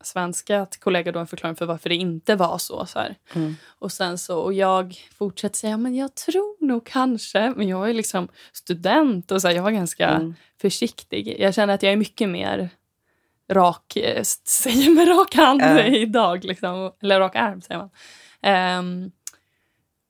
svenska 0.05 0.67
kollega 0.81 1.13
då 1.13 1.19
en 1.21 1.27
förklaring 1.27 1.57
för 1.57 1.67
varför 1.67 1.89
det 1.89 1.95
inte 1.97 2.37
var 2.37 2.59
så. 2.59 2.87
så. 2.87 3.01
Mm. 3.35 3.55
Och 3.67 3.93
sen 3.93 4.19
så, 4.19 4.39
och 4.39 4.53
jag 4.53 4.97
fortsatte 5.19 5.59
säga, 5.59 5.77
men 5.77 5.95
jag 5.95 6.15
tror 6.15 6.67
nog 6.67 6.87
kanske, 6.87 7.53
men 7.57 7.69
jag 7.69 7.91
är 7.91 7.95
liksom 7.95 8.29
student 8.53 9.31
och 9.31 9.43
så 9.43 9.49
här, 9.49 9.55
jag 9.55 9.63
var 9.63 9.71
ganska 9.71 10.09
Mm. 10.09 10.35
försiktig. 10.61 11.37
Jag 11.39 11.55
känner 11.55 11.75
att 11.75 11.83
jag 11.83 11.93
är 11.93 11.97
mycket 11.97 12.29
mer 12.29 12.69
rak, 13.53 13.97
eh, 13.97 14.23
säger 14.45 14.91
med 14.95 15.09
rak 15.09 15.35
hand 15.35 15.61
Ja. 15.63 15.85
idag, 15.87 16.45
liksom. 16.45 16.93
eller 17.03 17.21
rak 17.21 17.37
arm 17.37 17.61
säger 17.63 17.79
man. 17.79 17.91
Ehm, 18.43 19.11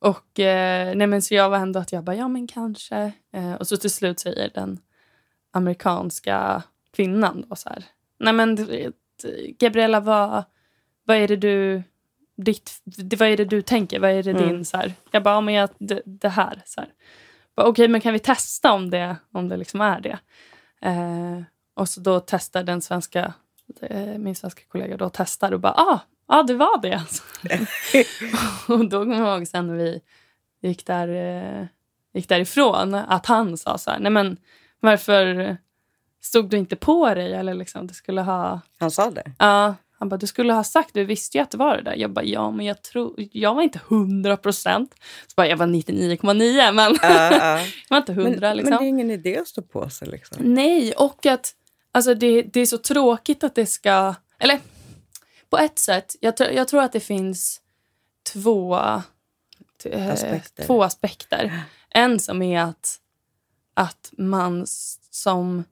och 0.01 0.41
eh, 0.41 0.95
nej 0.97 1.07
men 1.07 1.23
så 1.23 1.35
jag 1.35 1.51
var 1.51 1.59
ändå 1.59 1.81
att 1.81 1.93
jag 1.93 2.05
bara, 2.05 2.17
ja 2.17 2.29
men 2.29 2.47
kanske. 2.47 3.13
Eh, 3.33 3.55
och 3.55 3.67
så 3.67 3.77
till 3.77 3.91
slut 3.91 4.21
säger 4.21 4.51
den 4.55 4.79
amerikanska 5.53 6.63
kvinnan 6.97 7.45
då 7.49 7.57
så 7.57 7.69
här, 7.69 7.85
nej 8.19 8.33
men 8.33 8.67
Gabriella 9.59 10.01
vad, 10.01 10.45
vad 11.05 11.17
är 11.17 11.29
det 11.29 11.37
du 11.37 11.83
ditt, 12.37 12.71
vad 13.19 13.29
är 13.29 13.37
det 13.37 13.45
du 13.45 13.63
tänker? 13.63 14.01
Vad 14.01 14.11
är 14.11 14.23
det 14.23 14.31
Mm. 14.31 14.49
din 14.49 14.65
så 14.65 14.77
här? 14.77 14.93
Jag 15.11 15.23
bara, 15.23 15.35
ja, 15.35 15.41
men 15.41 15.55
jag, 15.55 15.71
det, 15.79 16.03
det 16.05 16.29
här. 16.29 16.63
Så 16.65 16.81
här. 16.81 16.91
Okej, 17.55 17.89
men 17.89 18.01
kan 18.01 18.13
vi 18.13 18.19
testa 18.19 18.73
om 18.73 18.91
det, 18.91 19.17
om 19.33 19.49
det 19.49 19.57
liksom 19.57 19.81
är 19.81 20.01
det? 20.01 20.19
Eh, 20.83 21.43
och 21.75 21.89
så 21.89 22.01
då 22.01 22.21
testar 22.21 22.63
den 22.63 22.81
svenska, 22.81 23.35
eh, 23.81 24.19
min 24.19 24.35
svenska 24.35 24.63
kollega 24.69 24.97
då 24.97 25.11
testar 25.13 25.53
och 25.53 25.61
bara, 25.61 25.73
ah, 25.73 26.01
ah 26.31 26.43
det 26.43 26.55
var 26.55 26.81
det. 26.83 27.03
och 28.73 28.89
då 28.89 28.99
kommer 28.99 29.19
jag 29.19 29.37
ihåg 29.39 29.49
sen 29.49 29.67
när 29.67 29.75
vi 29.75 30.01
gick, 30.63 30.87
där, 30.87 31.09
eh, 31.09 31.67
gick 32.15 32.29
därifrån 32.29 32.95
att 32.95 33.27
han 33.27 33.57
sa 33.57 33.79
så 33.79 33.91
här, 33.91 33.99
nej 33.99 34.13
men 34.13 34.37
varför 34.81 35.57
stod 36.23 36.51
du 36.51 36.57
inte 36.57 36.77
på 36.77 37.15
dig? 37.15 37.35
Eller 37.35 37.55
liksom, 37.55 37.87
du 37.87 37.95
skulle 37.95 38.21
ha... 38.21 38.61
Han 38.79 38.91
sa 38.91 39.11
det? 39.11 39.33
Ja, 39.39 39.75
han 39.99 40.09
bara, 40.09 40.17
du 40.17 40.27
skulle 40.27 40.53
ha 40.53 40.65
sagt, 40.65 40.95
du 40.95 41.05
visste 41.05 41.39
ju 41.39 41.43
att 41.43 41.51
det 41.51 41.59
var 41.59 41.77
det 41.77 41.83
där. 41.83 41.97
Jag 41.97 42.11
bara, 42.11 42.25
ja 42.25 42.51
men 42.51 42.67
jag 42.67 42.83
tror, 42.83 43.15
jag 43.33 43.55
var 43.55 43.63
inte 43.63 43.81
hundra 43.89 44.37
procent. 44.37 44.95
Så 45.27 45.33
bara, 45.37 45.47
jag 45.47 45.57
var 45.57 45.67
99,9 45.67 46.73
men 46.73 46.99
Ja, 47.03 47.33
ja. 47.33 47.59
jag 47.89 47.91
var 47.91 47.99
inte 47.99 48.15
Men, 48.15 48.25
hundra 48.25 48.55
liksom. 48.55 48.71
men 48.71 48.79
det 48.79 48.87
är 48.87 48.89
ingen 48.89 49.11
idé 49.11 49.39
att 49.39 49.49
stå 49.49 49.63
på 49.63 49.91
sig. 49.91 50.09
Liksom. 50.09 50.37
Nej, 50.41 50.93
och 50.93 51.27
att 51.27 51.55
alltså 51.93 52.15
det, 52.15 52.43
det 52.43 52.61
är 52.61 52.67
så 52.67 52.79
tråkigt 52.79 53.45
att 53.45 53.55
det 53.55 53.67
ska... 53.67 54.15
Eller 54.39 54.59
på 55.51 55.59
ett 55.59 55.79
sätt, 55.79 56.17
jag, 56.21 56.37
tror- 56.37 56.51
jag 56.51 56.69
tror 56.69 56.83
att 56.83 56.93
det 56.93 57.01
finns 57.01 57.61
två 58.33 58.75
eh, 59.85 60.09
Aspekter. 60.13 60.65
Två 60.67 60.83
aspekter. 60.83 61.63
En 61.91 62.21
som 62.21 62.43
är 62.43 62.61
att, 62.63 62.97
att 63.75 64.13
man 64.19 64.65
som... 65.11 65.65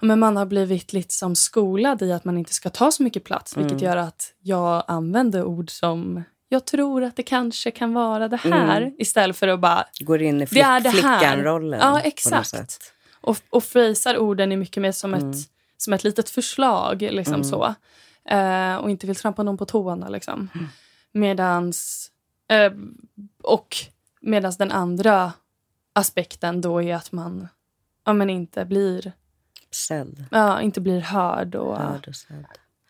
Men 0.00 0.18
man 0.18 0.36
har 0.36 0.46
blivit 0.46 0.92
lite 0.92 1.14
som 1.14 1.36
skolad 1.36 2.02
i 2.02 2.12
att 2.12 2.24
man 2.24 2.38
inte 2.38 2.54
ska 2.54 2.70
ta 2.70 2.90
så 2.90 3.02
mycket 3.02 3.24
plats. 3.24 3.56
Vilket 3.56 3.72
Mm. 3.72 3.84
gör 3.84 3.96
att 3.96 4.34
jag 4.42 4.84
använder 4.86 5.44
ord 5.44 5.70
som 5.70 6.22
jag 6.48 6.64
tror 6.64 7.02
att 7.04 7.16
det 7.16 7.22
kanske 7.22 7.70
kan 7.70 7.94
vara 7.94 8.28
det 8.28 8.36
här. 8.36 8.82
Mm. 8.82 8.94
Istället 8.98 9.36
för 9.36 9.48
att 9.48 9.60
bara 9.60 9.86
Går 10.00 10.22
in 10.22 10.42
i 10.42 10.46
flick, 10.46 10.64
flickan-rollen. 10.90 11.80
Ja, 11.82 12.00
exakt. 12.00 12.92
och, 13.20 13.38
och 13.50 13.64
phrasar 13.64 14.18
orden 14.18 14.52
är 14.52 14.56
mycket 14.56 14.82
mer 14.82 14.92
som, 14.92 15.14
Mm. 15.14 15.30
ett, 15.30 15.36
som 15.76 15.92
ett 15.92 16.04
litet 16.04 16.30
förslag. 16.30 17.02
Liksom 17.02 17.34
Mm. 17.34 17.44
så. 17.44 17.74
Eh, 18.30 18.76
och 18.76 18.90
inte 18.90 19.06
vill 19.06 19.16
trampa 19.16 19.42
någon 19.42 19.56
på 19.56 19.66
tårna. 19.66 20.08
Liksom. 20.08 20.48
Mm. 20.54 20.66
Medans, 21.12 22.10
eh, 22.48 22.72
och 23.42 23.76
medans 24.20 24.56
den 24.56 24.72
andra 24.72 25.32
aspekten 25.92 26.60
då 26.60 26.82
är 26.82 26.94
att 26.94 27.12
man 27.12 27.48
ja, 28.04 28.12
men 28.12 28.30
inte, 28.30 28.64
blir, 28.64 29.12
Sedd. 29.70 30.24
ja, 30.30 30.60
inte 30.60 30.80
blir 30.80 31.00
hörd. 31.00 31.54
Och, 31.54 31.78
Hörd 31.78 32.08
och 32.08 32.16
sedd. 32.16 32.44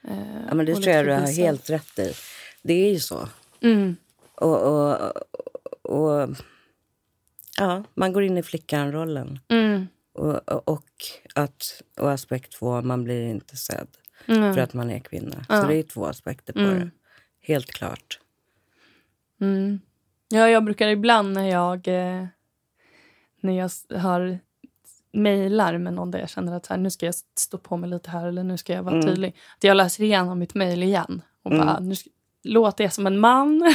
eh, 0.09 0.45
Ja, 0.49 0.55
men 0.55 0.67
det 0.67 0.75
tror 0.75 0.89
jag 0.89 1.07
du 1.07 1.13
har 1.13 1.33
helt 1.37 1.71
rätt 1.71 1.99
i. 1.99 2.13
Det 2.63 2.75
är 2.75 2.93
ju 2.93 3.01
så. 3.01 3.29
Mm, 3.61 3.97
Och, 4.35 4.63
och, 4.63 5.13
och, 5.83 6.29
ja, 7.57 7.85
man 7.95 8.13
går 8.13 8.23
in 8.23 8.39
i 8.39 8.43
flickan-rollen. 8.43 9.39
mm, 9.49 9.87
Och, 10.13 10.49
och, 10.53 10.69
och, 10.69 10.85
att, 11.35 11.83
och 11.97 12.11
aspekt 12.11 12.53
två, 12.53 12.83
man 12.83 13.05
blir 13.05 13.27
inte 13.27 13.57
sedd 13.57 13.89
mm, 14.29 14.55
för 14.55 14.61
att 14.61 14.75
man 14.75 14.91
är 14.91 14.99
kvinna. 14.99 15.45
Ja. 15.49 15.63
Så 15.63 15.69
det 15.69 15.75
är 15.77 15.83
två 15.83 16.07
aspekter 16.07 16.53
på 16.53 16.59
Mm. 16.59 16.79
det. 16.79 16.91
Helt 17.41 17.67
klart. 17.71 18.21
mm. 19.41 19.81
Ja, 20.29 20.49
jag 20.49 20.65
brukar 20.65 20.89
ibland 20.89 21.33
när 21.33 21.49
jag, 21.49 21.89
eh, 21.89 22.27
när 23.41 23.53
jag 23.53 23.71
har 23.99 24.39
mejlar 25.13 25.79
med 25.79 25.93
någon 25.95 26.11
där 26.11 26.19
jag 26.19 26.29
känner 26.31 26.53
att 26.57 26.67
så 26.67 26.73
här, 26.75 26.81
nu 26.81 26.91
ska 26.91 27.07
jag 27.07 27.15
stå 27.39 27.59
på 27.59 27.77
mig 27.77 27.91
lite 27.91 28.11
här 28.11 28.27
eller 28.27 28.45
nu 28.45 28.57
ska 28.57 28.73
jag 28.73 28.83
vara 28.83 28.95
Mm. 28.95 29.07
tydlig. 29.07 29.37
Att 29.57 29.65
jag 29.65 29.77
läser 29.77 30.05
igenom 30.05 30.39
mitt 30.39 30.55
mejl 30.55 30.83
igen 30.83 31.23
och 31.43 31.53
Mm. 31.53 31.67
bara, 31.67 31.81
nu 31.81 31.97
ska, 31.97 32.11
låter 32.45 32.85
jag 32.85 32.93
som 32.93 33.07
en 33.07 33.19
man? 33.19 33.75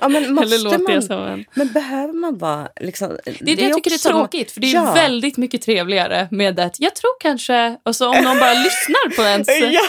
Ja, 0.00 0.08
men 0.08 0.24
eller 0.38 0.64
låter 0.64 0.78
man, 0.78 0.92
jag 0.94 1.04
som 1.04 1.22
en... 1.22 1.44
Men 1.54 1.72
behöver 1.72 2.12
man 2.12 2.38
vara... 2.38 2.68
Liksom, 2.80 3.18
Det 3.24 3.52
är 3.52 3.56
det, 3.56 3.62
jag 3.62 3.74
tycker 3.76 3.94
också- 3.94 4.08
är 4.08 4.12
tråkigt. 4.12 4.50
För 4.52 4.60
det 4.60 4.66
är 4.70 4.74
Ja. 4.74 4.92
väldigt 4.94 5.36
mycket 5.36 5.62
trevligare 5.62 6.28
med 6.30 6.60
att 6.60 6.80
jag 6.80 6.94
tror 6.94 7.10
kanske... 7.20 7.76
Och 7.82 7.96
så 7.96 8.08
om 8.08 8.24
någon 8.24 8.38
bara 8.38 8.54
lyssnar 8.64 9.16
på 9.16 9.22
ens... 9.22 9.48
Ja. 9.74 9.80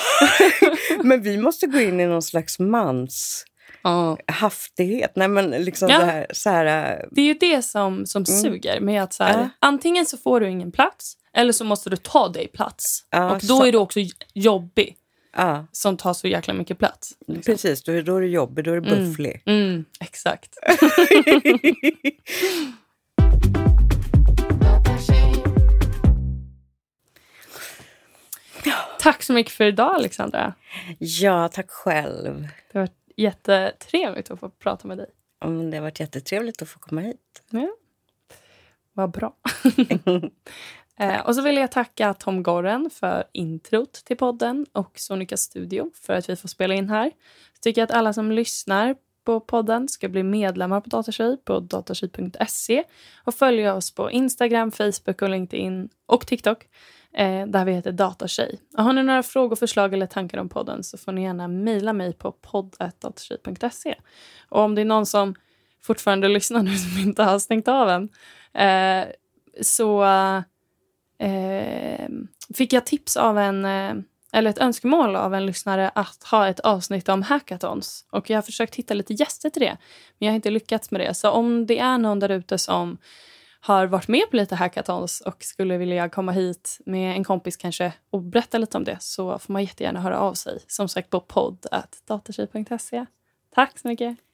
Men 1.03 1.21
vi 1.21 1.37
måste 1.37 1.67
gå 1.67 1.79
in 1.79 1.99
i 1.99 2.05
någon 2.05 2.21
slags 2.21 2.59
mans... 2.59 3.43
Ja. 3.81 4.17
haftighet. 4.27 5.11
Nej, 5.15 5.27
men 5.27 5.49
liksom 5.49 5.89
Ja. 5.89 5.99
det 5.99 6.05
här, 6.05 6.27
så 6.33 6.49
här, 6.49 6.65
äh, 6.65 6.97
Det 7.11 7.21
är 7.21 7.25
ju 7.25 7.33
det 7.33 7.61
som, 7.61 8.05
som 8.05 8.25
suger. 8.25 8.79
Med 8.79 9.03
att 9.03 9.13
så 9.13 9.23
här, 9.23 9.39
Ja. 9.39 9.49
Antingen 9.59 10.05
så 10.05 10.17
får 10.17 10.39
du 10.39 10.49
ingen 10.49 10.71
plats 10.71 11.13
eller 11.33 11.53
så 11.53 11.63
måste 11.63 11.89
du 11.89 11.95
ta 11.97 12.27
dig 12.29 12.47
plats. 12.47 13.03
Ja, 13.11 13.31
och 13.31 13.39
då 13.41 13.57
så- 13.57 13.65
är 13.65 13.71
du 13.71 13.77
också 13.77 13.99
jobbig 14.33 14.95
ja, 15.33 15.67
som 15.71 15.97
tar 15.97 16.13
så 16.13 16.27
jäkla 16.27 16.53
mycket 16.53 16.77
plats. 16.79 17.17
liksom. 17.27 17.41
precis. 17.53 17.83
Då, 17.83 17.91
är- 17.91 18.01
då 18.01 18.15
är 18.15 18.21
du 18.21 18.27
jobbig, 18.27 18.65
då 18.65 18.71
är 18.71 18.81
du 18.81 18.89
bufflig. 18.95 19.41
Mm, 19.45 19.85
exakt. 19.99 20.55
Tack 28.99 29.23
så 29.23 29.33
mycket 29.33 29.53
för 29.53 29.63
idag, 29.65 29.95
Alexandra. 29.95 30.53
Ja, 30.99 31.47
tack 31.49 31.71
själv. 31.71 32.41
Det 32.71 32.77
har 32.77 32.81
varit 32.81 32.97
jättetrevligt 33.15 34.31
att 34.31 34.39
få 34.39 34.49
prata 34.49 34.87
med 34.87 34.97
dig. 34.97 35.09
Det 35.71 35.77
har 35.77 35.81
varit 35.81 35.99
jättetrevligt 35.99 36.61
att 36.61 36.69
få 36.69 36.79
komma 36.79 37.01
hit. 37.01 37.43
Ja. 37.49 37.67
Vad 38.93 39.11
bra. 39.11 39.35
eh, 40.99 41.19
och 41.19 41.35
så 41.35 41.41
vill 41.41 41.57
jag 41.57 41.71
tacka 41.71 42.13
Tom 42.13 42.43
Gorren 42.43 42.89
för 42.89 43.23
introt 43.31 43.93
till 43.93 44.17
podden 44.17 44.65
och 44.71 44.91
Sonica 44.95 45.37
Studio 45.37 45.91
för 46.01 46.13
att 46.13 46.29
vi 46.29 46.35
får 46.35 46.49
spela 46.49 46.73
in 46.73 46.89
här. 46.89 47.05
Jag 47.53 47.61
tycker 47.61 47.83
att 47.83 47.91
alla 47.91 48.13
som 48.13 48.31
lyssnar 48.31 48.95
på 49.27 49.39
podden 49.39 49.87
ska 49.87 50.09
bli 50.09 50.23
medlemmar 50.23 50.81
på 50.81 50.89
Datatjej 50.89 51.37
på 51.37 51.59
datatjej.se 51.59 52.83
och 53.23 53.33
följa 53.33 53.73
oss 53.73 53.91
på 53.91 54.11
Instagram, 54.11 54.71
Facebook 54.71 55.21
och 55.21 55.29
LinkedIn 55.29 55.89
och 56.05 56.27
TikTok 56.27 56.63
eh, 57.13 57.47
där 57.47 57.65
vi 57.65 57.71
heter 57.71 57.91
Datatjej. 57.91 58.59
Och 58.77 58.83
Har 58.83 58.93
ni 58.93 59.03
några 59.03 59.23
frågor, 59.23 59.55
förslag 59.55 59.93
eller 59.93 60.05
tankar 60.05 60.37
om 60.37 60.49
podden 60.49 60.83
så 60.83 60.97
får 60.97 61.11
ni 61.11 61.23
gärna 61.23 61.47
mejla 61.47 61.93
mig 61.93 62.13
på 62.13 62.31
podd.datatjej.se. 62.31 63.95
Och 64.49 64.61
om 64.61 64.75
det 64.75 64.81
är 64.81 64.85
någon 64.85 65.05
som 65.05 65.35
fortfarande 65.81 66.27
lyssnar 66.27 66.63
nu 66.63 66.75
som 66.75 67.01
inte 67.01 67.23
har 67.23 67.39
stängt 67.39 67.67
av 67.67 67.89
än 67.89 68.09
eh, 68.53 69.07
så 69.61 70.03
eh, 71.19 72.09
fick 72.53 72.73
jag 72.73 72.85
tips 72.85 73.17
av 73.17 73.37
en 73.37 73.65
eh, 73.65 73.93
eller 74.31 74.49
ett 74.49 74.57
önskemål 74.57 75.15
av 75.15 75.33
en 75.33 75.45
lyssnare 75.45 75.91
att 75.95 76.23
ha 76.23 76.47
ett 76.47 76.59
avsnitt 76.59 77.09
om 77.09 77.21
hackathons. 77.21 78.05
Och 78.11 78.29
jag 78.29 78.37
har 78.37 78.41
försökt 78.41 78.75
hitta 78.75 78.93
lite 78.93 79.13
gäster 79.13 79.49
till 79.49 79.61
det, 79.61 79.77
men 80.17 80.25
jag 80.25 80.31
har 80.31 80.35
inte 80.35 80.49
lyckats 80.49 80.91
med 80.91 81.01
det. 81.01 81.13
Så 81.13 81.31
om 81.31 81.65
det 81.65 81.79
är 81.79 81.97
någon 81.97 82.19
där 82.19 82.29
ute 82.29 82.57
som 82.57 82.97
har 83.59 83.87
varit 83.87 84.07
med 84.07 84.21
på 84.31 84.35
lite 84.35 84.55
hackathons 84.55 85.21
och 85.21 85.43
skulle 85.43 85.77
vilja 85.77 86.09
komma 86.09 86.31
hit 86.31 86.79
med 86.85 87.15
en 87.15 87.23
kompis 87.23 87.57
kanske 87.57 87.93
och 88.09 88.21
berätta 88.21 88.57
lite 88.57 88.77
om 88.77 88.83
det 88.83 88.97
så 88.99 89.39
får 89.39 89.53
man 89.53 89.61
jättegärna 89.61 90.01
höra 90.01 90.19
av 90.19 90.33
sig. 90.33 90.59
Som 90.67 90.89
sagt 90.89 91.09
på 91.09 91.19
podd.datatjej.se. 91.19 93.05
Tack 93.55 93.79
så 93.79 93.87
mycket. 93.87 94.26